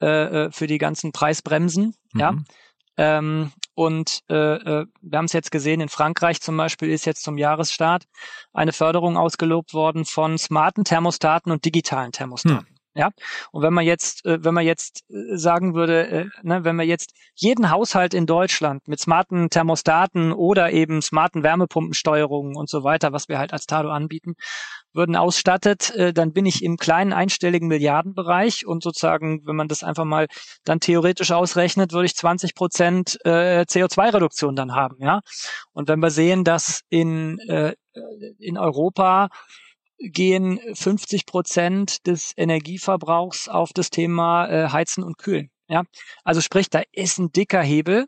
[0.00, 1.94] äh, äh, für die ganzen Preisbremsen.
[2.12, 2.20] Mhm.
[2.20, 2.34] Ja.
[2.96, 7.22] Ähm, und äh, äh, wir haben es jetzt gesehen, in Frankreich zum Beispiel ist jetzt
[7.22, 8.04] zum Jahresstart
[8.52, 12.66] eine Förderung ausgelobt worden von smarten Thermostaten und digitalen Thermostaten.
[12.68, 12.77] Mhm.
[12.98, 13.10] Ja,
[13.52, 16.84] und wenn man jetzt, äh, wenn man jetzt äh, sagen würde, äh, ne, wenn wir
[16.84, 23.12] jetzt jeden Haushalt in Deutschland mit smarten Thermostaten oder eben smarten Wärmepumpensteuerungen und so weiter,
[23.12, 24.34] was wir halt als Tado anbieten,
[24.92, 30.04] würden ausstattet, dann bin ich im kleinen einstelligen Milliardenbereich und sozusagen, wenn man das einfach
[30.04, 30.26] mal
[30.64, 35.20] dann theoretisch ausrechnet, würde ich 20 Prozent äh, CO2-Reduktion dann haben, ja.
[35.72, 37.38] Und wenn wir sehen, dass in,
[38.38, 39.28] in Europa
[39.98, 45.50] gehen 50 Prozent des Energieverbrauchs auf das Thema äh, Heizen und Kühlen.
[45.68, 45.82] Ja,
[46.24, 48.06] also sprich, da ist ein dicker Hebel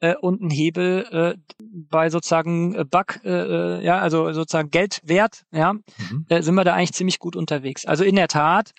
[0.00, 5.44] äh, und ein Hebel äh, bei sozusagen äh, Back, äh, äh, ja, also sozusagen Geldwert,
[5.52, 6.26] ja, mhm.
[6.28, 7.84] äh, sind wir da eigentlich ziemlich gut unterwegs.
[7.84, 8.72] Also in der Tat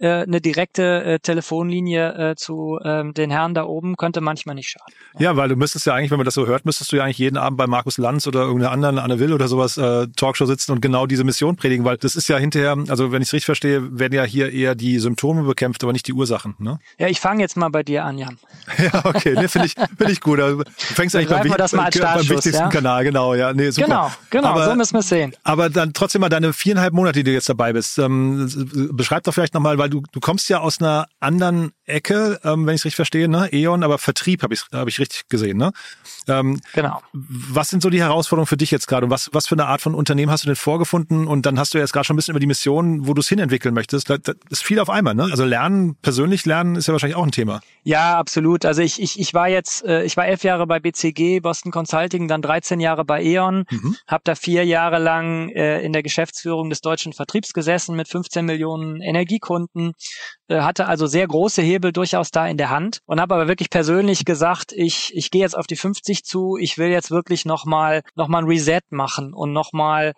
[0.00, 4.70] äh, eine direkte äh, Telefonlinie äh, zu ähm, den Herren da oben könnte manchmal nicht
[4.70, 4.94] schaden.
[5.18, 7.18] Ja, weil du müsstest ja eigentlich, wenn man das so hört, müsstest du ja eigentlich
[7.18, 10.72] jeden Abend bei Markus Lanz oder irgendeiner anderen Anne Will oder sowas äh, Talkshow sitzen
[10.72, 13.46] und genau diese Mission predigen, weil das ist ja hinterher, also wenn ich es richtig
[13.46, 16.54] verstehe, werden ja hier eher die Symptome bekämpft, aber nicht die Ursachen.
[16.58, 16.78] Ne?
[16.98, 18.38] Ja, ich fange jetzt mal bei dir an, Jan.
[18.78, 20.40] ja, okay, ne, finde ich, find ich gut.
[20.40, 22.68] Also, du fängst eigentlich beim, das mal als beim wichtigsten ja?
[22.68, 23.52] Kanal, genau, ja.
[23.52, 23.86] Nee, super.
[23.86, 25.34] Genau, genau, aber, so müssen wir es sehen.
[25.44, 27.98] Aber dann trotzdem mal deine viereinhalb Monate, die du jetzt dabei bist.
[27.98, 28.48] Ähm,
[28.92, 32.74] beschreib doch vielleicht nochmal, weil du, du kommst ja aus einer anderen Ecke, ähm, wenn
[32.74, 33.48] ich es richtig verstehe, ne?
[33.52, 35.72] E.ON, aber Vertrieb habe ich, hab ich richtig gesehen, ne?
[36.28, 37.00] Ähm, genau.
[37.12, 39.04] Was sind so die Herausforderungen für dich jetzt gerade?
[39.06, 41.26] Und was, was für eine Art von Unternehmen hast du denn vorgefunden?
[41.26, 43.20] Und dann hast du ja jetzt gerade schon ein bisschen über die Mission, wo du
[43.20, 44.08] es hinentwickeln möchtest.
[44.10, 45.24] Das ist viel auf einmal, ne?
[45.24, 47.60] Also lernen, persönlich lernen ist ja wahrscheinlich auch ein Thema.
[47.82, 48.64] Ja, absolut.
[48.64, 52.28] Also ich, ich, ich war jetzt, äh, ich war elf Jahre bei BCG, Boston Consulting,
[52.28, 53.96] dann 13 Jahre bei E.ON, mhm.
[54.06, 58.44] habe da vier Jahre lang äh, in der Geschäftsführung des deutschen Vertriebs gesessen mit 15
[58.44, 59.79] Millionen Energiekunden,
[60.48, 63.70] äh, hatte also sehr große Hebel durchaus da in der Hand und habe aber wirklich
[63.70, 68.02] persönlich gesagt, ich, ich gehe jetzt auf die 50 zu, ich will jetzt wirklich nochmal
[68.14, 70.12] noch mal ein Reset machen und nochmal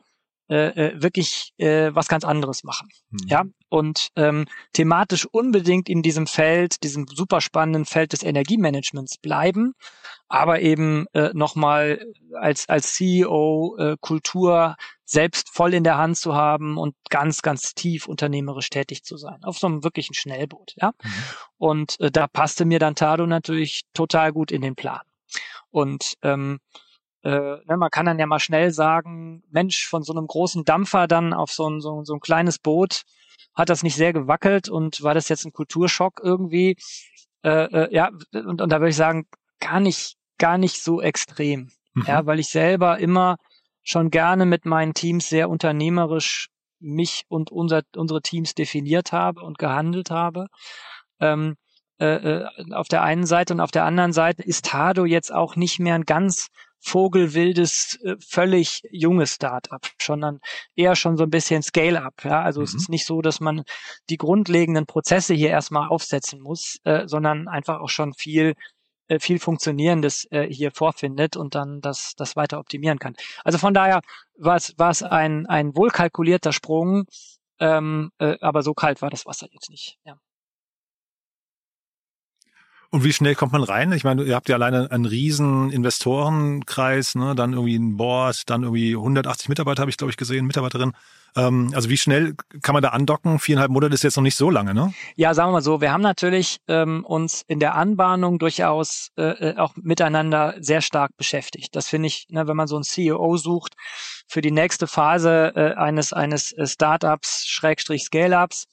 [0.48, 2.88] äh, äh, wirklich äh, was ganz anderes machen.
[3.10, 3.18] Mhm.
[3.26, 9.72] Ja, und ähm, thematisch unbedingt in diesem Feld, diesem super spannenden Feld des Energiemanagements bleiben,
[10.28, 16.34] aber eben äh, nochmal als, als CEO äh, Kultur selbst voll in der Hand zu
[16.34, 19.44] haben und ganz, ganz tief unternehmerisch tätig zu sein.
[19.44, 20.92] Auf so einem wirklichen Schnellboot, ja.
[21.02, 21.12] Mhm.
[21.56, 25.02] Und äh, da passte mir dann Tado natürlich total gut in den Plan.
[25.70, 26.58] Und ähm,
[27.22, 31.06] äh, ne, man kann dann ja mal schnell sagen, Mensch, von so einem großen Dampfer
[31.06, 33.02] dann auf so ein, so, so ein kleines Boot,
[33.54, 36.76] hat das nicht sehr gewackelt und war das jetzt ein Kulturschock irgendwie?
[37.44, 39.26] Äh, äh, ja, und, und da würde ich sagen,
[39.60, 41.70] gar nicht, gar nicht so extrem.
[41.94, 42.04] Mhm.
[42.06, 43.36] Ja, weil ich selber immer
[43.82, 46.48] schon gerne mit meinen Teams sehr unternehmerisch
[46.80, 50.46] mich und unser, unsere Teams definiert habe und gehandelt habe.
[51.20, 51.56] Ähm,
[52.00, 55.54] äh, äh auf der einen Seite und auf der anderen Seite ist Tado jetzt auch
[55.56, 56.48] nicht mehr ein ganz
[56.82, 60.40] vogelwildes, äh, völlig junges Startup, sondern
[60.74, 62.24] eher schon so ein bisschen Scale-up.
[62.24, 62.42] Ja?
[62.42, 62.64] Also mhm.
[62.64, 63.62] es ist nicht so, dass man
[64.10, 68.54] die grundlegenden Prozesse hier erstmal aufsetzen muss, äh, sondern einfach auch schon viel
[69.08, 73.14] äh, viel Funktionierendes äh, hier vorfindet und dann das, das weiter optimieren kann.
[73.44, 74.00] Also von daher
[74.38, 77.04] war es, war es ein, ein wohlkalkulierter Sprung,
[77.58, 79.98] ähm, äh, aber so kalt war das Wasser jetzt nicht.
[80.04, 80.16] Ja.
[82.92, 83.90] Und wie schnell kommt man rein?
[83.92, 87.34] Ich meine, ihr habt ja alleine einen riesen Investorenkreis, ne?
[87.34, 90.92] dann irgendwie ein Board, dann irgendwie 180 Mitarbeiter habe ich, glaube ich, gesehen, Mitarbeiterin.
[91.36, 93.38] Ähm, also wie schnell kann man da andocken?
[93.38, 94.92] Viereinhalb Monate ist jetzt noch nicht so lange, ne?
[95.16, 99.50] Ja, sagen wir mal so, wir haben natürlich ähm, uns in der Anbahnung durchaus äh,
[99.50, 101.74] äh auch miteinander sehr stark beschäftigt.
[101.74, 103.74] Das finde ich, ne, wenn man so einen CEO sucht
[104.28, 108.66] für die nächste Phase äh, eines eines äh, Startups Schrägstrich Scale-ups,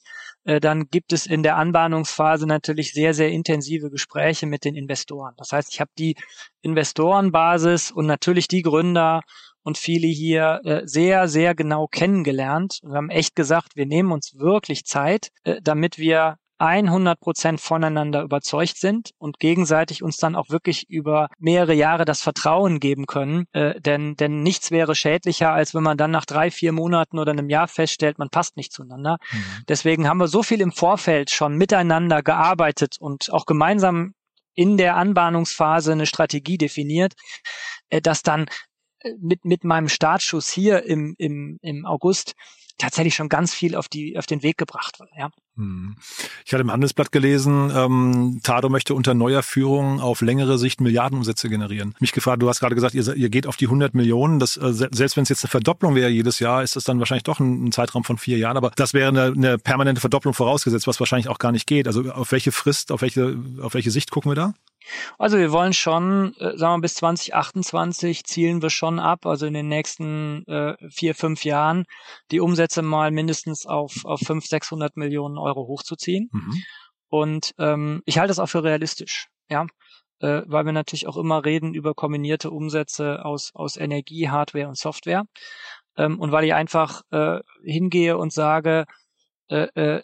[0.44, 5.34] äh, dann gibt es in der Anbahnungsphase natürlich sehr, sehr intensive Gespräche mit den Investoren.
[5.36, 6.16] Das heißt, ich habe die
[6.62, 9.22] Investorenbasis und natürlich die Gründer
[9.62, 12.80] und viele hier äh, sehr, sehr genau kennengelernt.
[12.82, 18.22] Wir haben echt gesagt, wir nehmen uns wirklich Zeit, äh, damit wir 100 Prozent voneinander
[18.22, 23.46] überzeugt sind und gegenseitig uns dann auch wirklich über mehrere Jahre das Vertrauen geben können.
[23.52, 27.32] Äh, denn, denn nichts wäre schädlicher, als wenn man dann nach drei, vier Monaten oder
[27.32, 29.16] einem Jahr feststellt, man passt nicht zueinander.
[29.32, 29.64] Mhm.
[29.68, 34.12] Deswegen haben wir so viel im Vorfeld schon miteinander gearbeitet und auch gemeinsam
[34.54, 37.14] in der Anbahnungsphase eine Strategie definiert,
[37.88, 38.46] äh, dass dann
[39.18, 42.34] mit, mit meinem Startschuss hier im, im, im August
[42.80, 44.98] tatsächlich schon ganz viel auf die auf den Weg gebracht.
[45.16, 45.30] Ja.
[45.56, 45.96] Hm.
[46.44, 51.48] Ich hatte im Handelsblatt gelesen, ähm, Tado möchte unter neuer Führung auf längere Sicht Milliardenumsätze
[51.48, 51.94] generieren.
[52.00, 54.38] Mich gefragt, du hast gerade gesagt, ihr, ihr geht auf die 100 Millionen.
[54.38, 57.24] Das, äh, selbst wenn es jetzt eine Verdopplung wäre jedes Jahr, ist das dann wahrscheinlich
[57.24, 58.56] doch ein, ein Zeitraum von vier Jahren.
[58.56, 61.86] Aber das wäre eine, eine permanente Verdopplung vorausgesetzt, was wahrscheinlich auch gar nicht geht.
[61.86, 64.54] Also auf welche Frist, auf welche auf welche Sicht gucken wir da?
[65.18, 69.54] Also wir wollen schon, äh, sagen wir bis 2028 zielen wir schon ab, also in
[69.54, 71.84] den nächsten äh, vier, fünf Jahren
[72.30, 76.28] die Umsätze mal mindestens auf, auf 500, 600 Millionen Euro hochzuziehen.
[76.32, 76.62] Mhm.
[77.08, 79.66] Und ähm, ich halte das auch für realistisch, ja,
[80.20, 84.78] äh, weil wir natürlich auch immer reden über kombinierte Umsätze aus, aus Energie, Hardware und
[84.78, 85.24] Software.
[85.96, 88.86] Ähm, und weil ich einfach äh, hingehe und sage,
[89.48, 90.02] äh, äh,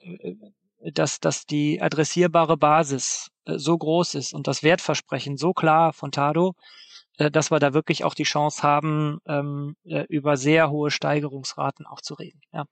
[0.92, 6.12] dass, dass die adressierbare Basis äh, so groß ist und das Wertversprechen so klar von
[6.12, 6.54] Tado,
[7.18, 11.86] äh, dass wir da wirklich auch die Chance haben, ähm, äh, über sehr hohe Steigerungsraten
[11.86, 12.40] auch zu reden.
[12.52, 12.64] Ja.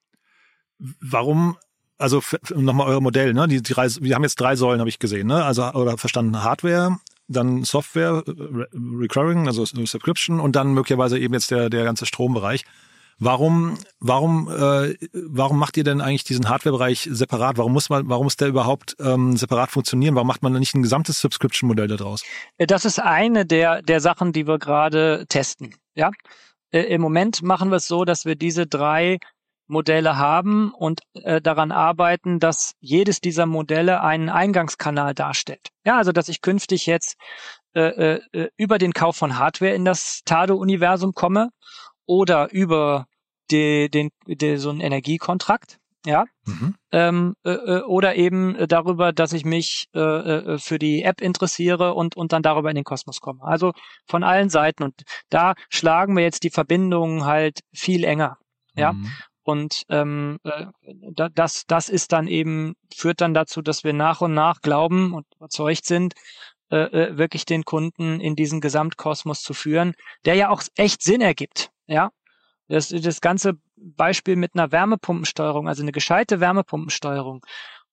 [0.78, 1.56] Warum
[1.96, 2.20] also
[2.54, 3.46] nochmal euer Modell, ne?
[3.46, 5.44] Die, die drei, wir haben jetzt drei Säulen, habe ich gesehen, ne?
[5.44, 6.98] Also oder verstanden Hardware,
[7.28, 12.64] dann Software, Recurring, also Subscription und dann möglicherweise eben jetzt der der ganze Strombereich.
[13.18, 17.58] Warum, warum, äh, warum macht ihr denn eigentlich diesen Hardware-Bereich separat?
[17.58, 20.14] Warum muss man, warum muss der überhaupt ähm, separat funktionieren?
[20.14, 22.22] Warum macht man nicht ein gesamtes Subscription-Modell daraus?
[22.58, 25.74] Äh, das ist eine der, der Sachen, die wir gerade testen.
[25.94, 26.10] Ja,
[26.70, 29.18] äh, im Moment machen wir es so, dass wir diese drei
[29.66, 35.68] Modelle haben und äh, daran arbeiten, dass jedes dieser Modelle einen Eingangskanal darstellt.
[35.86, 37.16] Ja, also dass ich künftig jetzt
[37.74, 41.50] äh, äh, über den Kauf von Hardware in das Tado-Universum komme
[42.06, 43.06] oder über
[43.50, 46.74] die, den, die, so einen Energiekontrakt, ja, mhm.
[46.92, 51.94] ähm, äh, äh, oder eben darüber, dass ich mich äh, äh, für die App interessiere
[51.94, 53.42] und und dann darüber in den Kosmos komme.
[53.42, 53.72] Also
[54.06, 58.38] von allen Seiten und da schlagen wir jetzt die Verbindungen halt viel enger,
[58.76, 58.92] ja.
[58.92, 59.10] Mhm.
[59.46, 60.66] Und ähm, äh,
[61.34, 65.26] das, das ist dann eben, führt dann dazu, dass wir nach und nach glauben und
[65.36, 66.14] überzeugt sind,
[66.70, 71.70] äh, wirklich den Kunden in diesen Gesamtkosmos zu führen, der ja auch echt Sinn ergibt.
[71.86, 72.10] Ja,
[72.68, 77.44] das, das ganze Beispiel mit einer Wärmepumpensteuerung, also eine gescheite Wärmepumpensteuerung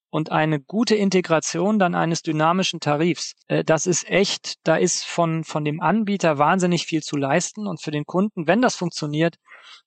[0.10, 3.34] und eine gute Integration dann eines dynamischen Tarifs.
[3.48, 7.82] Äh, das ist echt, da ist von, von dem Anbieter wahnsinnig viel zu leisten und
[7.82, 9.38] für den Kunden, wenn das funktioniert,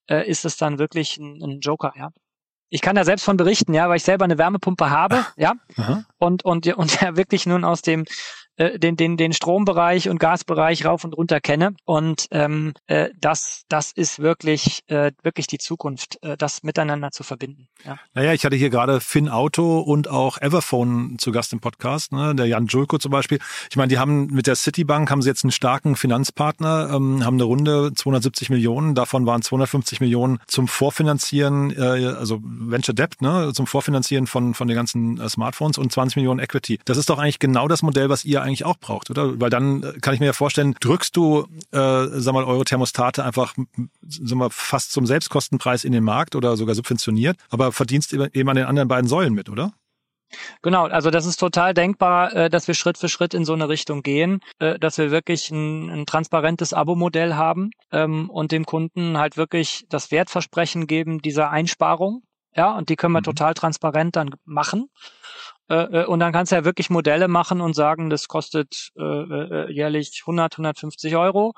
[0.07, 2.09] äh, ist es dann wirklich ein, ein Joker, ja.
[2.69, 5.53] Ich kann da selbst von berichten, ja, weil ich selber eine Wärmepumpe habe, ja,
[6.17, 8.05] und und und ja wirklich nun aus dem
[8.57, 11.75] äh, den, den, den Strombereich und Gasbereich rauf und runter kenne.
[11.85, 17.23] Und ähm, äh, das, das ist wirklich, äh, wirklich die Zukunft, äh, das miteinander zu
[17.23, 17.67] verbinden.
[17.83, 17.97] Ja.
[18.13, 22.35] Naja, ich hatte hier gerade Finn Auto und auch Everphone zu Gast im Podcast, ne?
[22.35, 23.39] der Jan Julko zum Beispiel.
[23.69, 27.35] Ich meine, die haben mit der Citibank haben sie jetzt einen starken Finanzpartner, ähm, haben
[27.35, 33.51] eine Runde 270 Millionen, davon waren 250 Millionen zum Vorfinanzieren, äh, also Venture Debt, ne,
[33.53, 36.79] zum Vorfinanzieren von, von den ganzen äh, Smartphones und 20 Millionen Equity.
[36.85, 39.39] Das ist doch eigentlich genau das Modell, was ihr eigentlich auch braucht, oder?
[39.39, 43.23] Weil dann äh, kann ich mir ja vorstellen, drückst du, äh, sag mal, eure Thermostate
[43.23, 43.55] einfach,
[44.01, 48.55] sag mal, fast zum Selbstkostenpreis in den Markt oder sogar subventioniert, aber verdienst eben an
[48.55, 49.73] den anderen beiden Säulen mit, oder?
[50.61, 53.69] Genau, also das ist total denkbar, äh, dass wir Schritt für Schritt in so eine
[53.69, 59.17] Richtung gehen, äh, dass wir wirklich ein, ein transparentes Abo-Modell haben ähm, und dem Kunden
[59.17, 62.23] halt wirklich das Wertversprechen geben dieser Einsparung.
[62.55, 63.25] Ja, und die können wir mhm.
[63.25, 64.87] total transparent dann machen.
[65.69, 69.01] Äh, äh, und dann kannst du ja wirklich Modelle machen und sagen, das kostet äh,
[69.01, 71.53] äh jährlich 100, 150 Euro.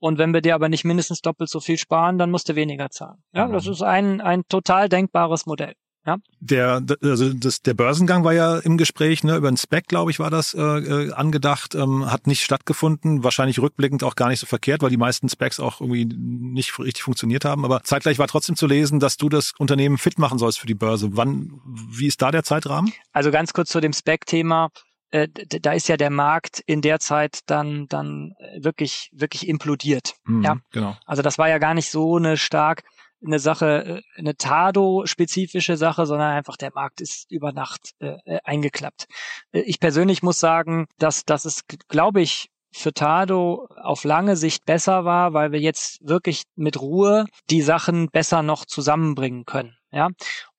[0.00, 2.90] Und wenn wir dir aber nicht mindestens doppelt so viel sparen, dann musst du weniger
[2.90, 3.22] zahlen.
[3.32, 3.52] Ja, mhm.
[3.52, 5.74] das ist ein, ein total denkbares Modell.
[6.08, 6.16] Ja?
[6.40, 10.18] Der, also das, der Börsengang war ja im Gespräch, ne, über ein Spec, glaube ich,
[10.18, 14.46] war das äh, äh, angedacht, ähm, hat nicht stattgefunden, wahrscheinlich rückblickend auch gar nicht so
[14.46, 17.66] verkehrt, weil die meisten Specs auch irgendwie nicht richtig funktioniert haben.
[17.66, 20.74] Aber zeitgleich war trotzdem zu lesen, dass du das Unternehmen fit machen sollst für die
[20.74, 21.10] Börse.
[21.12, 22.90] Wann, wie ist da der Zeitrahmen?
[23.12, 24.70] Also ganz kurz zu dem Spec-Thema.
[25.10, 25.28] Äh,
[25.60, 30.14] da ist ja der Markt in der Zeit dann dann wirklich wirklich implodiert.
[30.24, 30.96] Mhm, ja, genau.
[31.04, 32.82] Also das war ja gar nicht so eine stark
[33.24, 38.38] eine Sache, äh, eine Tado-spezifische Sache, sondern einfach der Markt ist über Nacht äh, äh
[38.44, 39.06] eingeklappt.
[39.52, 44.64] Äh, ich persönlich muss sagen, dass, dass es, glaube ich, für Tado auf lange Sicht
[44.66, 49.76] besser war, weil wir jetzt wirklich mit Ruhe die Sachen besser noch zusammenbringen können.
[49.90, 50.10] Ja,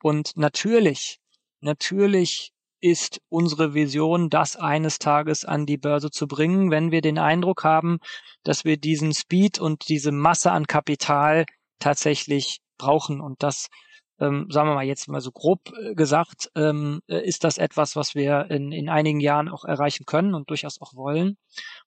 [0.02, 1.20] und natürlich,
[1.62, 7.18] natürlich ist unsere Vision, das eines Tages an die Börse zu bringen, wenn wir den
[7.18, 8.00] Eindruck haben,
[8.44, 11.46] dass wir diesen Speed und diese Masse an Kapital
[11.80, 13.22] tatsächlich brauchen.
[13.22, 13.68] Und das,
[14.20, 17.96] ähm, sagen wir mal jetzt mal so grob äh, gesagt, ähm, äh, ist das etwas,
[17.96, 21.38] was wir in, in einigen Jahren auch erreichen können und durchaus auch wollen.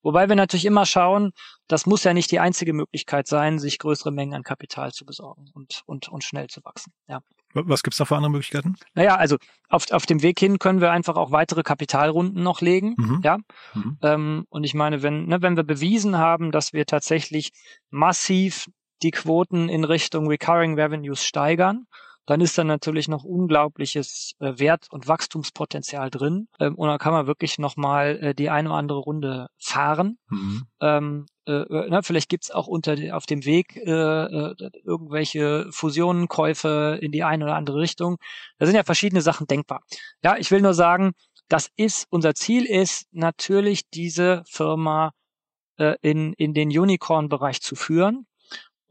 [0.02, 1.33] Wobei wir natürlich immer schauen,
[1.68, 5.46] das muss ja nicht die einzige Möglichkeit sein, sich größere Mengen an Kapital zu besorgen
[5.55, 6.92] und, und, und schnell zu wachsen.
[7.09, 7.20] Ja.
[7.55, 8.76] Was gibt's da für andere Möglichkeiten?
[8.94, 9.37] Naja, also
[9.68, 12.94] auf, auf dem Weg hin können wir einfach auch weitere Kapitalrunden noch legen.
[12.96, 13.20] Mhm.
[13.22, 13.38] Ja.
[13.74, 13.98] Mhm.
[14.02, 17.52] Ähm, und ich meine, wenn, ne, wenn wir bewiesen haben, dass wir tatsächlich
[17.90, 18.68] massiv
[19.03, 21.87] die Quoten in Richtung Recurring Revenues steigern,
[22.27, 26.47] dann ist da natürlich noch unglaubliches äh, Wert- und Wachstumspotenzial drin.
[26.61, 30.19] Ähm, und dann kann man wirklich nochmal äh, die eine oder andere Runde fahren.
[30.29, 30.62] Mhm.
[30.81, 36.29] Ähm, äh, na, äh, vielleicht gibt's auch unter auf dem Weg äh, äh, irgendwelche Fusionen,
[36.29, 38.19] Käufe in die eine oder andere Richtung.
[38.59, 39.83] Da sind ja verschiedene Sachen denkbar.
[40.23, 41.12] Ja, ich will nur sagen,
[41.49, 45.11] das ist, unser Ziel ist natürlich diese Firma
[45.77, 48.27] äh, in, in den Unicorn-Bereich zu führen.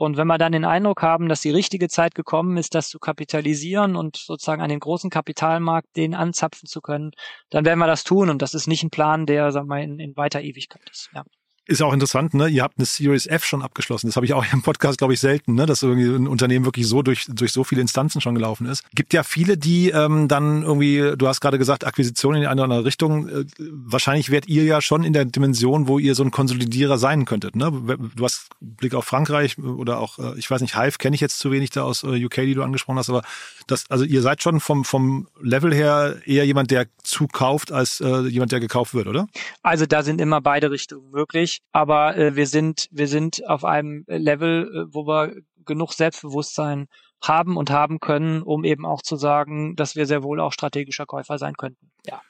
[0.02, 2.98] Und wenn wir dann den Eindruck haben, dass die richtige Zeit gekommen ist, das zu
[2.98, 7.12] kapitalisieren und sozusagen an den großen Kapitalmarkt den anzapfen zu können,
[7.52, 8.32] dann werden wir das tun.
[8.32, 11.12] Und das ist nicht ein Plan, der, sagen wir mal, in, in weiter Ewigkeit ist.
[11.14, 11.24] Ja.
[11.68, 12.48] Ist auch interessant, ne?
[12.48, 14.08] Ihr habt eine Series F schon abgeschlossen.
[14.08, 15.68] Das habe ich auch im Podcast, glaube ich, selten, ne?
[15.68, 18.84] Dass irgendwie ein Unternehmen wirklich so durch, durch so viele Instanzen schon gelaufen ist.
[18.96, 22.64] Gibt ja viele, die ähm, dann irgendwie, du hast gerade gesagt, Akquisitionen in eine oder
[22.64, 23.30] andere Richtung.
[23.30, 27.26] Äh, wahrscheinlich werdet ihr ja schon in der Dimension, wo ihr so ein Konsolidierer sein
[27.26, 27.56] könntet.
[27.56, 27.72] Ne?
[28.16, 31.38] Du hast Blick auf Frankreich oder auch, äh, ich weiß nicht, Hive kenne ich jetzt
[31.38, 33.22] zu wenig da aus äh, UK, die du angesprochen hast, aber
[33.68, 38.28] das, also ihr seid schon vom, vom Level her eher jemand, der zukauft, als äh,
[38.28, 39.28] jemand, der gekauft wird, oder?
[39.62, 44.04] Also da sind immer beide Richtungen möglich aber äh, wir sind wir sind auf einem
[44.08, 46.88] Level, äh, wo wir genug Selbstbewusstsein
[47.24, 51.06] haben und haben können, um eben auch zu sagen, dass wir sehr wohl auch strategischer
[51.06, 51.92] Käufer sein könnten.
[52.06, 52.22] Ja.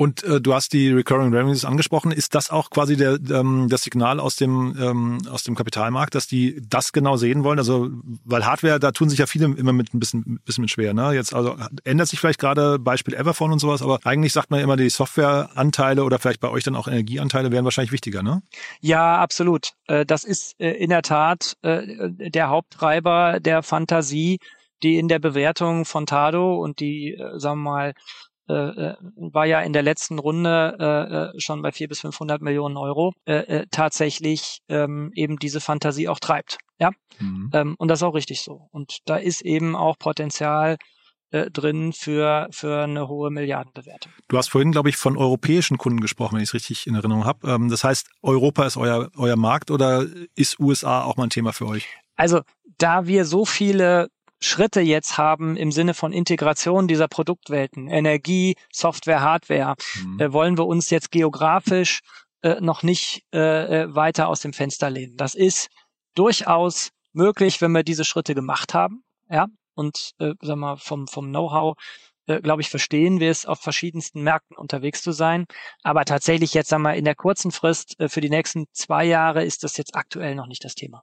[0.00, 2.12] Und äh, du hast die Recurring Revenues angesprochen.
[2.12, 6.28] Ist das auch quasi der, ähm, das Signal aus dem, ähm, aus dem Kapitalmarkt, dass
[6.28, 7.58] die das genau sehen wollen?
[7.58, 7.90] Also,
[8.24, 10.94] weil Hardware, da tun sich ja viele immer mit ein bisschen, bisschen mit schwer.
[10.94, 11.14] Ne?
[11.14, 14.76] Jetzt also ändert sich vielleicht gerade Beispiel Everphone und sowas, aber eigentlich sagt man immer,
[14.76, 18.40] die Softwareanteile oder vielleicht bei euch dann auch Energieanteile wären wahrscheinlich wichtiger, ne?
[18.80, 19.72] Ja, absolut.
[19.88, 24.38] Äh, das ist äh, in der Tat äh, der Haupttreiber der Fantasie,
[24.84, 27.94] die in der Bewertung von Tado und die, sagen wir mal,
[28.48, 32.40] äh, äh, war ja in der letzten Runde äh, äh schon bei vier bis 500
[32.42, 36.58] Millionen Euro äh, äh, tatsächlich ähm, eben diese Fantasie auch treibt.
[36.80, 37.50] Ja, mhm.
[37.52, 38.68] ähm, und das ist auch richtig so.
[38.70, 40.76] Und da ist eben auch Potenzial
[41.30, 44.12] äh, drin für, für eine hohe Milliardenbewertung.
[44.28, 47.26] Du hast vorhin, glaube ich, von europäischen Kunden gesprochen, wenn ich es richtig in Erinnerung
[47.26, 47.50] habe.
[47.50, 51.52] Ähm, das heißt, Europa ist euer, euer Markt oder ist USA auch mal ein Thema
[51.52, 51.86] für euch?
[52.16, 52.40] Also,
[52.78, 54.08] da wir so viele
[54.40, 60.20] Schritte jetzt haben im Sinne von Integration dieser Produktwelten, Energie, Software, Hardware, mhm.
[60.20, 62.00] äh, wollen wir uns jetzt geografisch
[62.42, 65.16] äh, noch nicht äh, äh, weiter aus dem Fenster lehnen.
[65.16, 65.68] Das ist
[66.14, 71.28] durchaus möglich, wenn wir diese Schritte gemacht haben, ja, und äh, sag mal vom vom
[71.28, 71.76] Know-how
[72.28, 75.46] äh, glaube ich, verstehen wir es, auf verschiedensten Märkten unterwegs zu sein.
[75.82, 79.44] Aber tatsächlich jetzt, sagen wir, in der kurzen Frist äh, für die nächsten zwei Jahre
[79.44, 81.02] ist das jetzt aktuell noch nicht das Thema.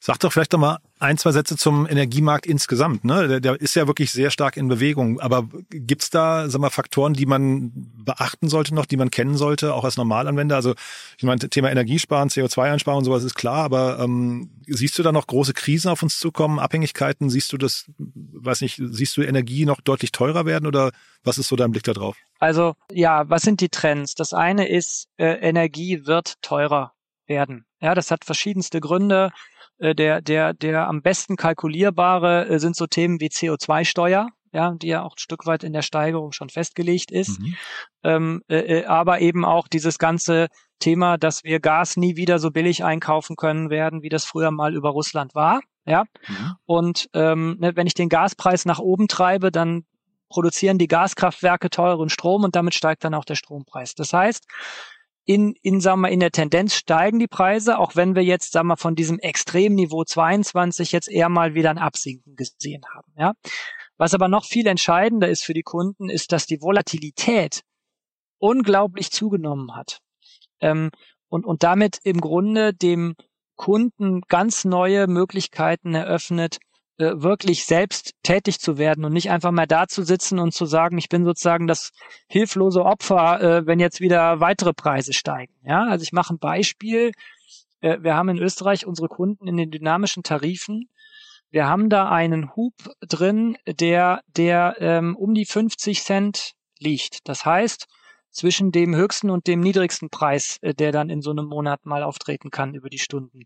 [0.00, 3.04] Sag doch vielleicht noch mal ein, zwei Sätze zum Energiemarkt insgesamt.
[3.04, 3.26] Ne?
[3.26, 5.18] Der, der ist ja wirklich sehr stark in Bewegung.
[5.18, 9.74] Aber gibt's da sag mal, Faktoren, die man beachten sollte noch, die man kennen sollte,
[9.74, 10.54] auch als Normalanwender?
[10.54, 10.74] Also
[11.16, 15.26] ich meine, Thema Energiesparen, CO2-Einsparung und sowas ist klar, aber ähm, siehst du da noch
[15.26, 17.28] große Krisen auf uns zukommen, Abhängigkeiten?
[17.28, 20.92] Siehst du das, weiß nicht, siehst du Energie noch deutlich teurer werden oder
[21.24, 22.16] was ist so dein Blick da drauf?
[22.38, 24.14] Also ja, was sind die Trends?
[24.14, 26.92] Das eine ist, äh, Energie wird teurer
[27.26, 27.64] werden.
[27.80, 29.30] Ja, das hat verschiedenste Gründe.
[29.78, 34.88] Äh, der, der, der am besten kalkulierbare äh, sind so Themen wie CO2-Steuer, ja, die
[34.88, 37.40] ja auch ein Stück weit in der Steigerung schon festgelegt ist.
[37.40, 37.54] Mhm.
[38.02, 40.48] Ähm, äh, äh, aber eben auch dieses ganze
[40.78, 44.74] Thema, dass wir Gas nie wieder so billig einkaufen können werden, wie das früher mal
[44.74, 45.60] über Russland war.
[45.84, 46.04] Ja.
[46.26, 46.54] Mhm.
[46.66, 49.84] Und ähm, ne, wenn ich den Gaspreis nach oben treibe, dann
[50.28, 53.94] produzieren die Gaskraftwerke teuren Strom und damit steigt dann auch der Strompreis.
[53.94, 54.46] Das heißt,
[55.28, 58.68] in, in, sagen wir, in der Tendenz steigen die Preise, auch wenn wir jetzt, sagen
[58.68, 63.34] wir, von diesem Extremniveau 22 jetzt eher mal wieder ein Absinken gesehen haben, ja.
[63.98, 67.62] Was aber noch viel entscheidender ist für die Kunden, ist, dass die Volatilität
[68.38, 70.00] unglaublich zugenommen hat.
[70.60, 70.90] Ähm,
[71.28, 73.14] und, und damit im Grunde dem
[73.54, 76.56] Kunden ganz neue Möglichkeiten eröffnet,
[76.98, 80.66] äh, wirklich selbst tätig zu werden und nicht einfach mal da zu sitzen und zu
[80.66, 81.92] sagen, ich bin sozusagen das
[82.28, 85.54] hilflose Opfer, äh, wenn jetzt wieder weitere Preise steigen.
[85.64, 87.12] Ja, also ich mache ein Beispiel.
[87.80, 90.88] Äh, wir haben in Österreich unsere Kunden in den dynamischen Tarifen.
[91.50, 97.28] Wir haben da einen Hub drin, der, der ähm, um die 50 Cent liegt.
[97.28, 97.86] Das heißt,
[98.30, 102.02] zwischen dem höchsten und dem niedrigsten Preis, äh, der dann in so einem Monat mal
[102.02, 103.42] auftreten kann über die Stunden.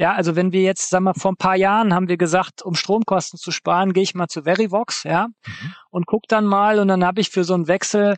[0.00, 2.74] Ja, also wenn wir jetzt, sagen wir, vor ein paar Jahren haben wir gesagt, um
[2.74, 5.74] Stromkosten zu sparen, gehe ich mal zu Verivox, ja, mhm.
[5.90, 8.16] und guck dann mal und dann habe ich für so einen Wechsel,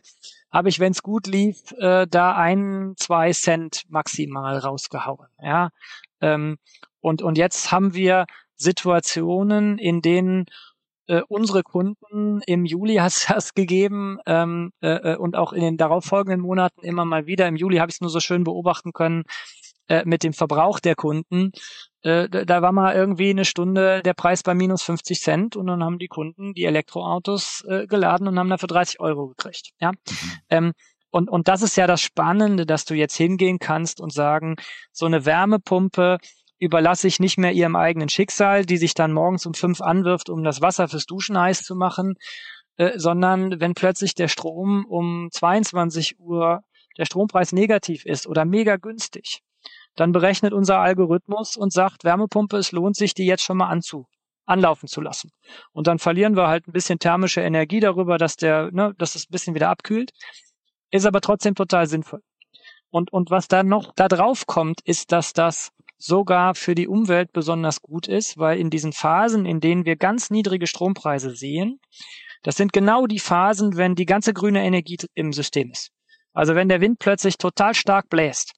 [0.49, 5.71] habe ich, wenn es gut lief, äh, da ein, zwei Cent maximal rausgehauen, ja.
[6.21, 6.55] Ähm,
[7.01, 10.45] und, und jetzt haben wir Situationen, in denen
[11.07, 15.75] äh, unsere Kunden im Juli es das gegeben ähm, äh, äh, und auch in den
[15.75, 17.45] darauffolgenden Monaten immer mal wieder.
[17.45, 19.25] Im Juli habe ich es nur so schön beobachten können
[19.87, 21.51] äh, mit dem Verbrauch der Kunden.
[22.01, 25.83] Äh, da war mal irgendwie eine Stunde der Preis bei minus 50 Cent und dann
[25.83, 29.71] haben die Kunden die Elektroautos äh, geladen und haben dafür 30 Euro gekriegt.
[29.79, 29.91] Ja.
[29.91, 30.31] Mhm.
[30.49, 30.73] Ähm,
[31.11, 34.55] und, und das ist ja das Spannende, dass du jetzt hingehen kannst und sagen,
[34.91, 36.17] so eine Wärmepumpe
[36.59, 40.43] überlasse ich nicht mehr ihrem eigenen Schicksal, die sich dann morgens um fünf anwirft, um
[40.43, 42.15] das Wasser fürs Duschen heiß zu machen,
[42.77, 46.61] äh, sondern wenn plötzlich der Strom um 22 Uhr
[46.97, 49.41] der Strompreis negativ ist oder mega günstig,
[49.95, 54.05] dann berechnet unser Algorithmus und sagt, Wärmepumpe, es lohnt sich, die jetzt schon mal anzu,
[54.45, 55.29] anlaufen zu lassen.
[55.71, 59.25] Und dann verlieren wir halt ein bisschen thermische Energie darüber, dass der, ne, dass es
[59.25, 60.11] ein bisschen wieder abkühlt.
[60.91, 62.21] Ist aber trotzdem total sinnvoll.
[62.89, 67.31] Und, und was dann noch da drauf kommt, ist, dass das sogar für die Umwelt
[67.31, 71.79] besonders gut ist, weil in diesen Phasen, in denen wir ganz niedrige Strompreise sehen,
[72.43, 75.91] das sind genau die Phasen, wenn die ganze grüne Energie im System ist.
[76.33, 78.53] Also wenn der Wind plötzlich total stark bläst.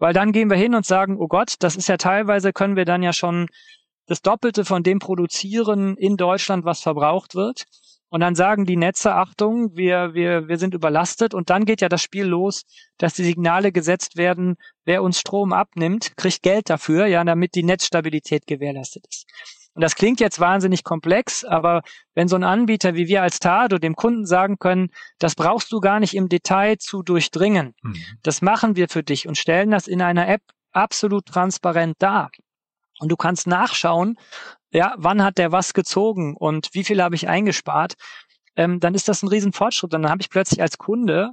[0.00, 2.86] Weil dann gehen wir hin und sagen, oh Gott, das ist ja teilweise, können wir
[2.86, 3.46] dann ja schon
[4.06, 7.66] das Doppelte von dem produzieren in Deutschland, was verbraucht wird.
[8.08, 11.32] Und dann sagen die Netze, Achtung, wir, wir, wir sind überlastet.
[11.32, 12.64] Und dann geht ja das Spiel los,
[12.98, 17.62] dass die Signale gesetzt werden, wer uns Strom abnimmt, kriegt Geld dafür, ja, damit die
[17.62, 19.26] Netzstabilität gewährleistet ist.
[19.74, 21.82] Und das klingt jetzt wahnsinnig komplex, aber
[22.14, 25.80] wenn so ein Anbieter wie wir als Tado dem Kunden sagen können, das brauchst du
[25.80, 27.96] gar nicht im Detail zu durchdringen, mhm.
[28.22, 30.42] das machen wir für dich und stellen das in einer App
[30.72, 32.30] absolut transparent dar.
[32.98, 34.18] Und du kannst nachschauen,
[34.72, 37.94] ja, wann hat der was gezogen und wie viel habe ich eingespart,
[38.56, 39.94] ähm, dann ist das ein Riesenfortschritt.
[39.94, 41.32] Und dann habe ich plötzlich als Kunde,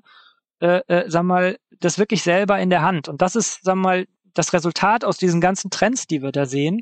[0.60, 3.10] äh, äh, sag mal, das wirklich selber in der Hand.
[3.10, 6.82] Und das ist, sag mal, das Resultat aus diesen ganzen Trends, die wir da sehen,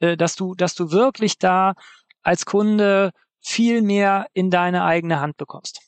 [0.00, 1.74] äh, dass du, dass du wirklich da
[2.22, 5.80] als Kunde viel mehr in deine eigene Hand bekommst.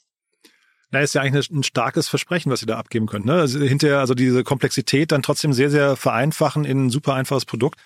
[0.91, 3.27] Na, ist ja eigentlich ein starkes Versprechen, was ihr da abgeben könnt.
[3.27, 3.35] Ne?
[3.35, 7.81] Also hinterher, also diese Komplexität dann trotzdem sehr, sehr vereinfachen in ein super einfaches Produkt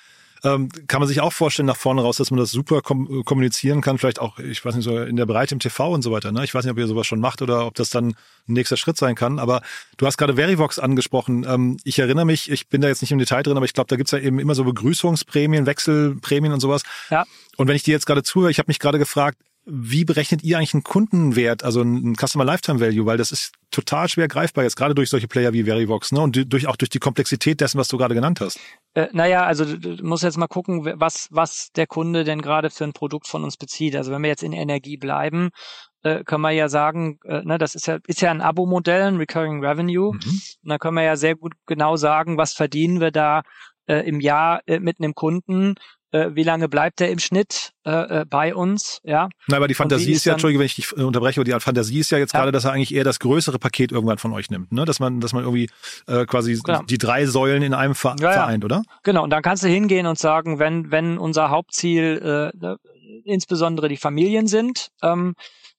[0.44, 3.80] ähm, kann man sich auch vorstellen nach vorne raus, dass man das super kom kommunizieren
[3.80, 6.32] kann, vielleicht auch, ich weiß nicht, so in der Breite im TV und so weiter.
[6.32, 6.44] Ne?
[6.44, 8.14] Ich weiß nicht, ob ihr sowas schon macht oder ob das dann ein
[8.52, 9.38] nächster Schritt sein kann.
[9.38, 9.62] Aber
[9.96, 11.44] du hast gerade Verivox angesprochen.
[11.48, 13.88] Ähm, ich erinnere mich, ich bin da jetzt nicht im Detail drin, aber ich glaube,
[13.88, 16.82] da gibt's ja eben immer so Begrüßungsprämien, Wechselprämien und sowas.
[17.10, 17.24] Ja.
[17.56, 19.38] Und wenn ich dir jetzt gerade zuhöre, ich habe mich gerade gefragt,
[19.70, 23.04] wie berechnet ihr eigentlich einen Kundenwert, also einen Customer Lifetime Value?
[23.04, 26.20] Weil das ist total schwer greifbar jetzt, gerade durch solche Player wie Verivox, ne?
[26.20, 28.58] Und durch, auch durch die Komplexität dessen, was du gerade genannt hast.
[28.94, 32.84] Äh, naja, also du musst jetzt mal gucken, was, was der Kunde denn gerade für
[32.84, 33.94] ein Produkt von uns bezieht.
[33.94, 35.50] Also wenn wir jetzt in Energie bleiben,
[36.02, 39.16] äh, können wir ja sagen, äh, ne, das ist ja, ist ja ein Abo-Modell, ein
[39.16, 40.14] Recurring Revenue.
[40.14, 40.40] Mhm.
[40.62, 43.42] Und da können wir ja sehr gut genau sagen, was verdienen wir da
[43.86, 45.74] äh, im Jahr äh, mit einem Kunden
[46.10, 49.28] äh, wie lange bleibt er im Schnitt äh, äh, bei uns, ja.
[49.46, 51.98] Na, aber die Fantasie ist, ja, Entschuldige, wenn ich dich äh, unterbreche, aber die Fantasie
[51.98, 52.40] ist ja jetzt ja.
[52.40, 54.84] gerade, dass er eigentlich eher das größere Paket irgendwann von euch nimmt, ne?
[54.84, 55.68] Dass man, dass man irgendwie
[56.06, 56.82] äh, quasi genau.
[56.82, 58.82] die drei Säulen in einem Ver ja, vereint, oder?
[59.02, 62.76] Genau, und dann kannst du hingehen und sagen, wenn, wenn unser Hauptziel äh,
[63.24, 65.34] insbesondere die Familien sind, ähm,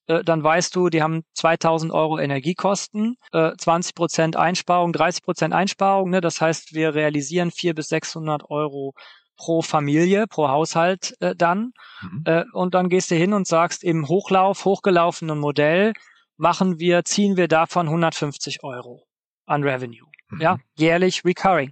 [0.09, 5.53] äh, dann weißt du, die haben 2000 Euro Energiekosten, äh, 20 Prozent Einsparung, 30 Prozent
[5.53, 6.09] Einsparung.
[6.09, 6.19] Ne?
[6.19, 8.93] Das heißt, wir realisieren 400 bis 600 Euro
[9.39, 11.71] pro Familie, pro Haushalt äh, dann.
[12.01, 12.23] Mhm.
[12.25, 15.93] Äh, und dann gehst du hin und sagst, im Hochlauf, hochgelaufenen Modell
[16.37, 19.07] machen wir, ziehen wir davon 150 Euro
[19.45, 20.07] an Revenue.
[20.29, 20.41] Mhm.
[20.41, 21.71] Ja, jährlich recurring.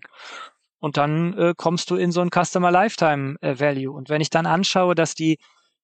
[0.79, 3.91] Und dann äh, kommst du in so ein Customer Lifetime äh, Value.
[3.91, 5.37] Und wenn ich dann anschaue, dass die,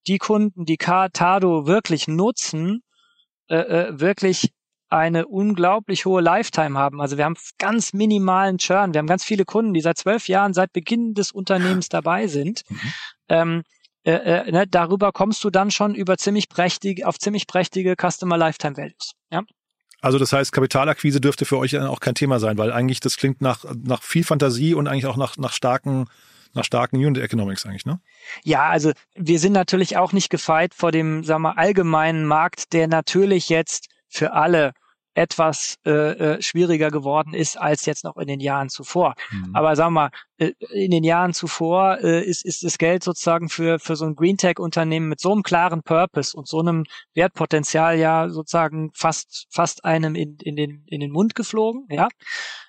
[0.08, 2.82] die Kunden, die Tado wirklich nutzen,
[3.50, 4.54] äh, äh, wirklich
[4.94, 7.02] eine unglaublich hohe Lifetime haben.
[7.02, 8.94] Also wir haben ganz minimalen Churn.
[8.94, 12.62] Wir haben ganz viele Kunden, die seit zwölf Jahren, seit Beginn des Unternehmens dabei sind.
[12.70, 12.80] Mhm.
[13.30, 13.64] Ähm,
[14.04, 18.38] äh, äh, ne, darüber kommst du dann schon über ziemlich prächtig, auf ziemlich prächtige Customer
[18.38, 19.14] Lifetime Values.
[19.32, 19.42] Ja?
[20.02, 23.42] Also das heißt, Kapitalakquise dürfte für euch auch kein Thema sein, weil eigentlich das klingt
[23.42, 26.06] nach, nach viel Fantasie und eigentlich auch nach, nach starken
[26.56, 28.00] nach starken Unit Economics eigentlich, ne?
[28.44, 32.88] Ja, also wir sind natürlich auch nicht gefeit vor dem, sagen wir, allgemeinen Markt, der
[32.88, 34.74] natürlich jetzt für alle
[35.16, 39.16] etwas äh, äh, schwieriger geworden ist als jetzt noch in den Jahren zuvor.
[39.32, 39.56] Mhm.
[39.56, 43.80] Aber sagen wir mal, in den Jahren zuvor äh, ist, ist das Geld sozusagen für,
[43.80, 48.30] für so ein Green Tech-Unternehmen mit so einem klaren Purpose und so einem Wertpotenzial ja
[48.30, 51.86] sozusagen fast, fast einem in, in, den, in den Mund geflogen.
[51.90, 52.08] Ja,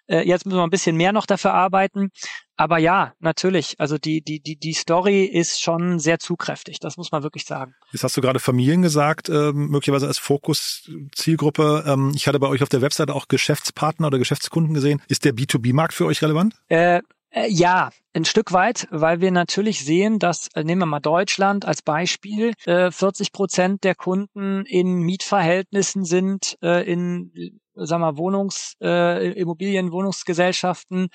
[0.06, 2.10] äh, Jetzt müssen wir ein bisschen mehr noch dafür arbeiten.
[2.56, 3.74] Aber ja, natürlich.
[3.78, 6.78] Also die, die, die, die Story ist schon sehr zugkräftig.
[6.78, 7.74] Das muss man wirklich sagen.
[7.92, 11.84] Jetzt hast du gerade Familien gesagt, äh, möglicherweise als Fokus-Zielgruppe.
[11.86, 15.02] Ähm, ich hatte bei euch auf der Webseite auch Geschäftspartner oder Geschäftskunden gesehen.
[15.08, 16.54] Ist der B2B-Markt für euch relevant?
[16.68, 17.02] Äh, äh,
[17.48, 21.82] ja, ein Stück weit, weil wir natürlich sehen, dass, äh, nehmen wir mal Deutschland als
[21.82, 29.32] Beispiel, äh, 40 Prozent der Kunden in Mietverhältnissen sind, äh, in, sagen wir, Wohnungs, äh,
[29.32, 31.08] Immobilien, Wohnungsgesellschaften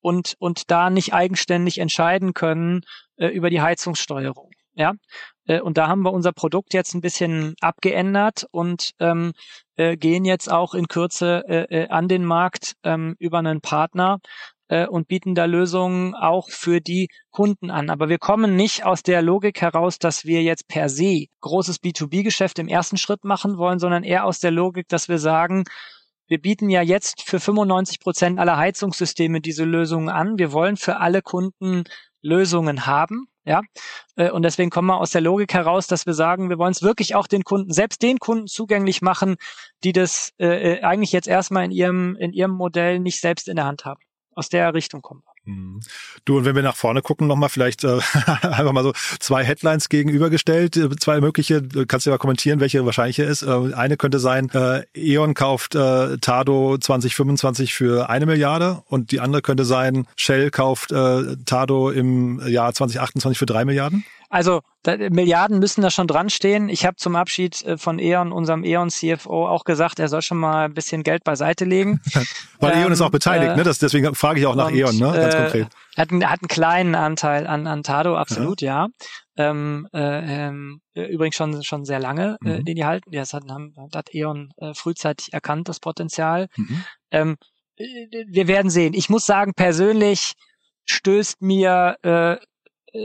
[0.00, 2.80] und, und da nicht eigenständig entscheiden können
[3.16, 4.50] äh, über die Heizungssteuerung.
[4.74, 4.92] Ja,
[5.46, 9.32] äh, und da haben wir unser Produkt jetzt ein bisschen abgeändert und ähm,
[9.76, 14.20] äh, gehen jetzt auch in Kürze äh, äh, an den Markt ähm, über einen Partner
[14.68, 17.90] äh, und bieten da Lösungen auch für die Kunden an.
[17.90, 22.58] Aber wir kommen nicht aus der Logik heraus, dass wir jetzt per se großes B2B-Geschäft
[22.58, 25.64] im ersten Schritt machen wollen, sondern eher aus der Logik, dass wir sagen,
[26.28, 30.38] wir bieten ja jetzt für 95 Prozent aller Heizungssysteme diese Lösungen an.
[30.38, 31.84] Wir wollen für alle Kunden
[32.20, 33.28] Lösungen haben.
[33.44, 33.62] Ja,
[34.16, 36.82] äh, und deswegen kommen wir aus der Logik heraus, dass wir sagen, wir wollen es
[36.82, 39.36] wirklich auch den Kunden, selbst den Kunden zugänglich machen,
[39.84, 43.56] die das äh, äh, eigentlich jetzt erstmal in ihrem, in ihrem Modell nicht selbst in
[43.56, 44.02] der Hand haben.
[44.38, 45.52] Aus der Richtung kommen wir.
[45.52, 45.80] Mhm.
[46.24, 49.88] Du, und wenn wir nach vorne gucken, nochmal vielleicht äh, einfach mal so zwei Headlines
[49.88, 53.42] gegenübergestellt, äh, zwei mögliche, äh, kannst du ja mal kommentieren, welche wahrscheinlich ist.
[53.42, 59.18] Äh, eine könnte sein, äh, E.ON kauft äh, Tado 2025 für eine Milliarde und die
[59.18, 64.04] andere könnte sein, Shell kauft äh, Tado im Jahr 2028 für drei Milliarden.
[64.30, 66.68] Also da, Milliarden müssen da schon dran stehen.
[66.68, 70.38] Ich habe zum Abschied äh, von E.ON, unserem E.ON CFO, auch gesagt, er soll schon
[70.38, 72.00] mal ein bisschen Geld beiseite legen.
[72.60, 73.62] Weil ähm, E.ON ist auch beteiligt, äh, ne?
[73.62, 75.12] Das, deswegen frage ich auch nach E.ON, ne?
[75.12, 75.68] Ganz äh, konkret.
[75.96, 78.88] Hat, einen, hat einen kleinen Anteil an, an Tado, absolut, ja.
[79.36, 79.50] ja.
[79.50, 82.64] Ähm, äh, ähm, übrigens schon schon sehr lange, äh, mhm.
[82.64, 83.10] den die halten.
[83.12, 86.48] Das hat, haben, hat E.ON äh, frühzeitig erkannt, das Potenzial.
[86.56, 86.84] Mhm.
[87.10, 87.36] Ähm,
[87.76, 88.94] wir werden sehen.
[88.94, 90.32] Ich muss sagen, persönlich
[90.84, 92.38] stößt mir äh, äh,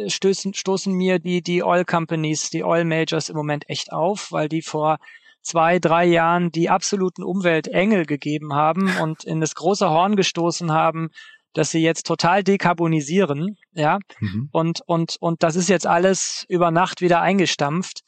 [0.07, 4.49] stößen, stoßen mir die, die Oil Companies, die Oil Majors im Moment echt auf, weil
[4.49, 4.97] die vor
[5.41, 11.09] zwei, drei Jahren die absoluten Umweltengel gegeben haben und in das große Horn gestoßen haben,
[11.53, 14.49] dass sie jetzt total dekarbonisieren, ja, mhm.
[14.51, 18.01] und, und, und das ist jetzt alles über Nacht wieder eingestampft.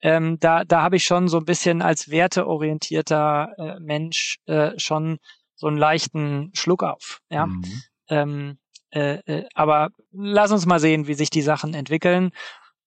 [0.00, 5.18] Ähm, da, da habe ich schon so ein bisschen als werteorientierter äh, Mensch äh, schon
[5.56, 7.46] so einen leichten Schluck auf, ja.
[7.46, 7.82] Mhm.
[8.08, 8.58] Ähm,
[8.90, 12.30] äh, äh, aber lass uns mal sehen, wie sich die Sachen entwickeln.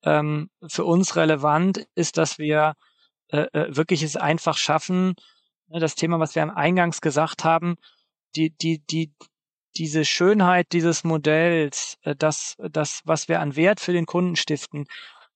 [0.03, 2.73] Ähm, für uns relevant ist, dass wir
[3.31, 5.13] äh, äh, wirklich es einfach schaffen,
[5.67, 7.75] ne, das Thema, was wir am Eingangs gesagt haben,
[8.35, 9.13] die, die, die,
[9.77, 14.85] diese Schönheit dieses Modells, äh, das, das, was wir an Wert für den Kunden stiften,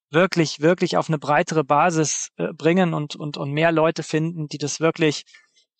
[0.10, 4.80] wirklich, wirklich auf eine breitere Basis bringen und, und, und mehr Leute finden, die das
[4.80, 5.24] wirklich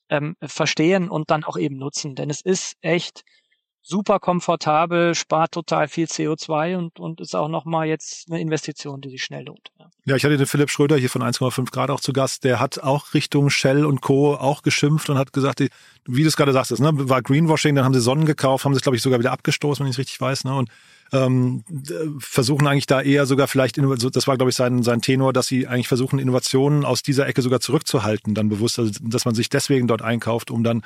[0.10, 2.16] ähm, verstehen und dann auch eben nutzen.
[2.16, 3.24] Denn es ist echt
[3.88, 9.10] super komfortabel, spart total viel CO2 und, und ist auch nochmal jetzt eine Investition, die
[9.10, 9.70] sich schnell lohnt.
[9.80, 9.86] Ja.
[10.06, 12.80] ja, ich hatte den Philipp Schröder hier von 1,5 Grad auch zu Gast, der hat
[12.80, 14.34] auch Richtung Shell und Co.
[14.34, 15.64] auch geschimpft und hat gesagt,
[16.08, 18.82] wie du es gerade sagst, ne, war Greenwashing, dann haben sie Sonnen gekauft, haben sie,
[18.82, 20.46] glaube ich, sogar wieder abgestoßen, wenn ich es richtig weiß.
[20.46, 20.70] Ne, und
[21.14, 21.64] ähm,
[22.18, 25.68] versuchen eigentlich da eher sogar vielleicht, das war glaube ich sein, sein Tenor, dass sie
[25.68, 29.88] eigentlich versuchen, Innovationen aus dieser Ecke sogar zurückzuhalten, dann bewusst, also, dass man sich deswegen
[29.88, 30.82] dort einkauft, um dann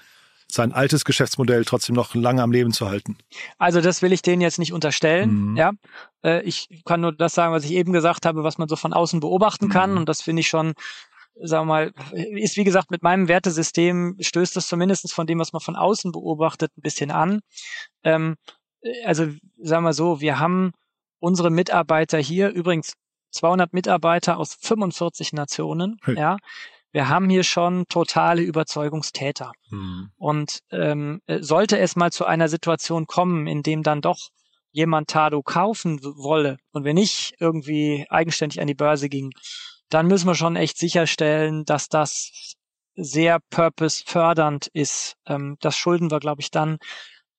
[0.52, 3.18] sein altes Geschäftsmodell trotzdem noch lange am Leben zu halten.
[3.58, 5.52] Also das will ich denen jetzt nicht unterstellen.
[5.52, 5.58] Mhm.
[5.58, 5.72] Ja,
[6.24, 8.94] äh, ich kann nur das sagen, was ich eben gesagt habe, was man so von
[8.94, 9.92] außen beobachten kann.
[9.92, 9.98] Mhm.
[9.98, 10.74] Und das finde ich schon,
[11.36, 15.54] sagen wir mal, ist wie gesagt mit meinem Wertesystem stößt das zumindest von dem, was
[15.54, 17.42] man von außen beobachtet, ein bisschen an.
[18.04, 18.36] Ähm,
[19.06, 19.28] also
[19.62, 20.72] sagen wir so, wir haben
[21.20, 22.94] unsere Mitarbeiter hier übrigens
[23.32, 26.00] 200 Mitarbeiter aus 45 Nationen.
[26.04, 26.18] Hey.
[26.18, 26.38] Ja
[26.92, 29.52] wir haben hier schon totale Überzeugungstäter.
[29.70, 30.12] Mhm.
[30.18, 34.30] Und ähm, äh, sollte es mal zu einer Situation kommen, in dem dann doch
[34.72, 39.32] jemand Tado kaufen wolle und wir nicht irgendwie eigenständig an die Börse gingen,
[39.90, 42.56] dann müssen wir schon echt sicherstellen, dass das
[42.96, 45.16] sehr purpose-fördernd ist.
[45.26, 46.78] Ähm, das schulden wir, glaube ich, dann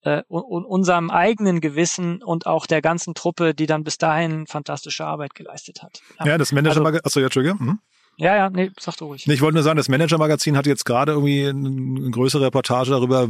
[0.03, 5.35] äh, unserem eigenen Gewissen und auch der ganzen Truppe, die dann bis dahin fantastische Arbeit
[5.35, 6.01] geleistet hat.
[6.19, 7.55] Ja, ja das Manager, also, achso, ja, Entschuldige.
[7.55, 7.81] Mhm.
[8.21, 9.27] Ja, ja, nee, sag du ruhig.
[9.27, 13.29] Ich wollte nur sagen, das Manager-Magazin hat jetzt gerade irgendwie eine größere Reportage darüber,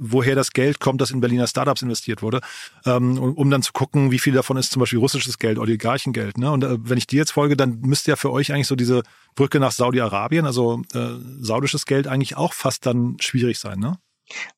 [0.00, 2.40] woher das Geld kommt, das in Berliner Startups investiert wurde,
[2.84, 6.38] ähm, um dann zu gucken, wie viel davon ist zum Beispiel russisches Geld, Oligarchengeld.
[6.38, 6.50] Ne?
[6.50, 9.04] Und äh, wenn ich dir jetzt folge, dann müsste ja für euch eigentlich so diese
[9.36, 13.98] Brücke nach Saudi-Arabien, also äh, saudisches Geld, eigentlich auch fast dann schwierig sein, ne?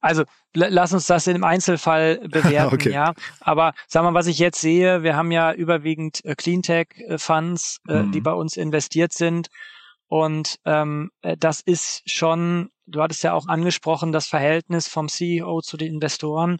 [0.00, 2.92] Also lass uns das im Einzelfall bewerten, okay.
[2.92, 3.14] ja.
[3.40, 8.12] Aber sag mal, was ich jetzt sehe, wir haben ja überwiegend äh, Cleantech-Funds, äh, mhm.
[8.12, 9.48] die bei uns investiert sind.
[10.06, 15.60] Und ähm, äh, das ist schon, du hattest ja auch angesprochen, das Verhältnis vom CEO
[15.60, 16.58] zu den Investoren.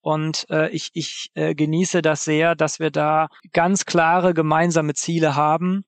[0.00, 5.36] Und äh, ich, ich äh, genieße das sehr, dass wir da ganz klare gemeinsame Ziele
[5.36, 5.84] haben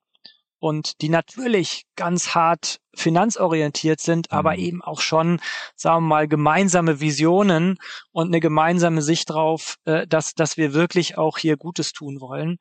[0.65, 4.39] und die natürlich ganz hart finanzorientiert sind, mhm.
[4.39, 5.39] aber eben auch schon,
[5.77, 7.77] sagen wir mal, gemeinsame Visionen
[8.12, 12.57] und eine gemeinsame Sicht drauf, äh, dass, dass wir wirklich auch hier Gutes tun wollen.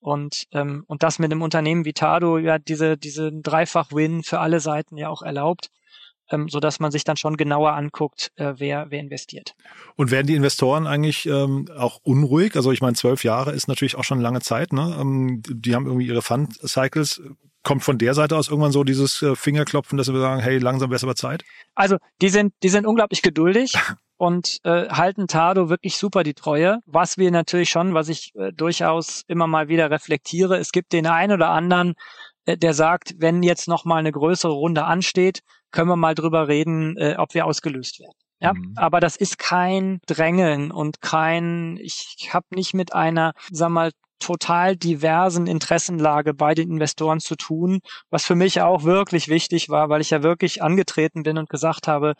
[0.00, 4.60] Und, ähm, und das mit einem Unternehmen wie Tado ja diese, diese Dreifach-Win für alle
[4.60, 5.68] Seiten ja auch erlaubt
[6.32, 9.54] ähm, so dass man sich dann schon genauer anguckt, äh, wer, wer investiert.
[9.96, 12.56] Und werden die Investoren eigentlich ähm, auch unruhig?
[12.56, 14.72] Also ich meine, zwölf Jahre ist natürlich auch schon lange Zeit.
[14.72, 14.96] Ne?
[14.98, 17.22] Ähm, die haben irgendwie ihre Fund-Cycles.
[17.64, 20.90] Kommt von der Seite aus irgendwann so dieses äh, Fingerklopfen, dass wir sagen, hey, langsam
[20.90, 21.44] wäre es aber Zeit?
[21.76, 23.74] Also die sind, die sind unglaublich geduldig.
[24.22, 26.78] und äh, halten Tado wirklich super die Treue.
[26.86, 31.08] Was wir natürlich schon, was ich äh, durchaus immer mal wieder reflektiere, es gibt den
[31.08, 31.94] einen oder anderen,
[32.46, 35.40] der sagt, wenn jetzt noch mal eine größere Runde ansteht,
[35.70, 38.14] können wir mal drüber reden, äh, ob wir ausgelöst werden.
[38.40, 38.74] Ja, mhm.
[38.76, 44.76] aber das ist kein Drängeln und kein, ich habe nicht mit einer, sag mal, total
[44.76, 47.80] diversen Interessenlage bei den Investoren zu tun,
[48.10, 51.88] was für mich auch wirklich wichtig war, weil ich ja wirklich angetreten bin und gesagt
[51.88, 52.14] habe,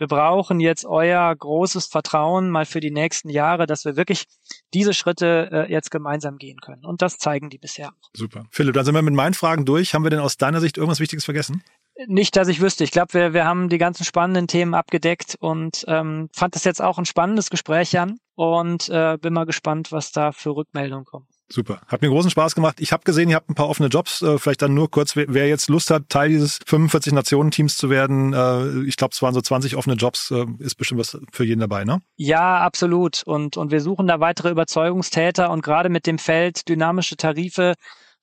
[0.00, 4.24] wir brauchen jetzt euer großes Vertrauen mal für die nächsten Jahre, dass wir wirklich
[4.72, 6.86] diese Schritte äh, jetzt gemeinsam gehen können.
[6.86, 8.10] Und das zeigen die bisher auch.
[8.16, 8.46] Super.
[8.50, 9.92] Philipp, dann sind wir mit meinen Fragen durch.
[9.92, 11.62] Haben wir denn aus deiner Sicht irgendwas Wichtiges vergessen?
[12.06, 12.82] Nicht, dass ich wüsste.
[12.82, 16.80] Ich glaube, wir, wir haben die ganzen spannenden Themen abgedeckt und ähm, fand das jetzt
[16.80, 21.26] auch ein spannendes Gespräch an und äh, bin mal gespannt, was da für Rückmeldungen kommen.
[21.52, 21.80] Super.
[21.88, 22.76] Hat mir großen Spaß gemacht.
[22.78, 24.22] Ich habe gesehen, ihr habt ein paar offene Jobs.
[24.22, 28.32] Äh, vielleicht dann nur kurz, wer, jetzt Lust hat, Teil dieses 45 Nationen-Teams zu werden.
[28.32, 30.30] Äh, ich glaube, es waren so 20 offene Jobs.
[30.30, 32.00] Äh, ist bestimmt was für jeden dabei, ne?
[32.16, 33.24] Ja, absolut.
[33.24, 35.50] Und, und wir suchen da weitere Überzeugungstäter.
[35.50, 37.74] Und gerade mit dem Feld dynamische Tarife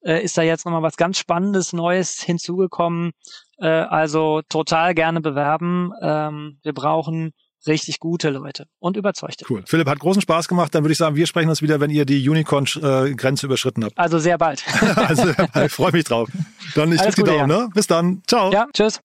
[0.02, 3.12] ist da jetzt nochmal was ganz Spannendes, Neues hinzugekommen.
[3.58, 5.92] Also total gerne bewerben.
[6.02, 7.34] Ähm, wir brauchen
[7.66, 9.46] richtig gute Leute und überzeugte.
[9.50, 9.64] Cool.
[9.66, 10.76] Philipp, hat großen Spaß gemacht.
[10.76, 13.98] Dann würde ich sagen, wir sprechen uns wieder, wenn ihr die Unicorn-Grenze überschritten habt.
[13.98, 14.64] Also sehr bald.
[14.96, 15.32] also
[15.66, 16.30] ich freue mich drauf.
[16.76, 17.50] Dann ich drücke die Daumen.
[17.50, 17.64] Ja.
[17.64, 17.70] Ne?
[17.74, 18.22] Bis dann.
[18.28, 18.52] Ciao.
[18.52, 19.00] Ja, tschüss.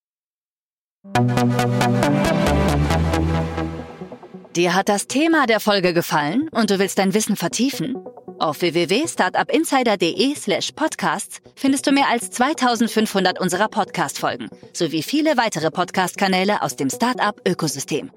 [4.54, 7.96] Dir hat das Thema der Folge gefallen und du willst dein Wissen vertiefen?
[8.42, 16.60] Auf www.startupinsider.de slash podcasts findest du mehr als 2500 unserer Podcast-Folgen sowie viele weitere Podcast-Kanäle
[16.60, 18.10] aus dem Startup-Ökosystem.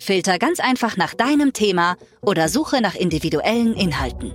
[0.00, 4.34] Filter ganz einfach nach deinem Thema oder suche nach individuellen Inhalten.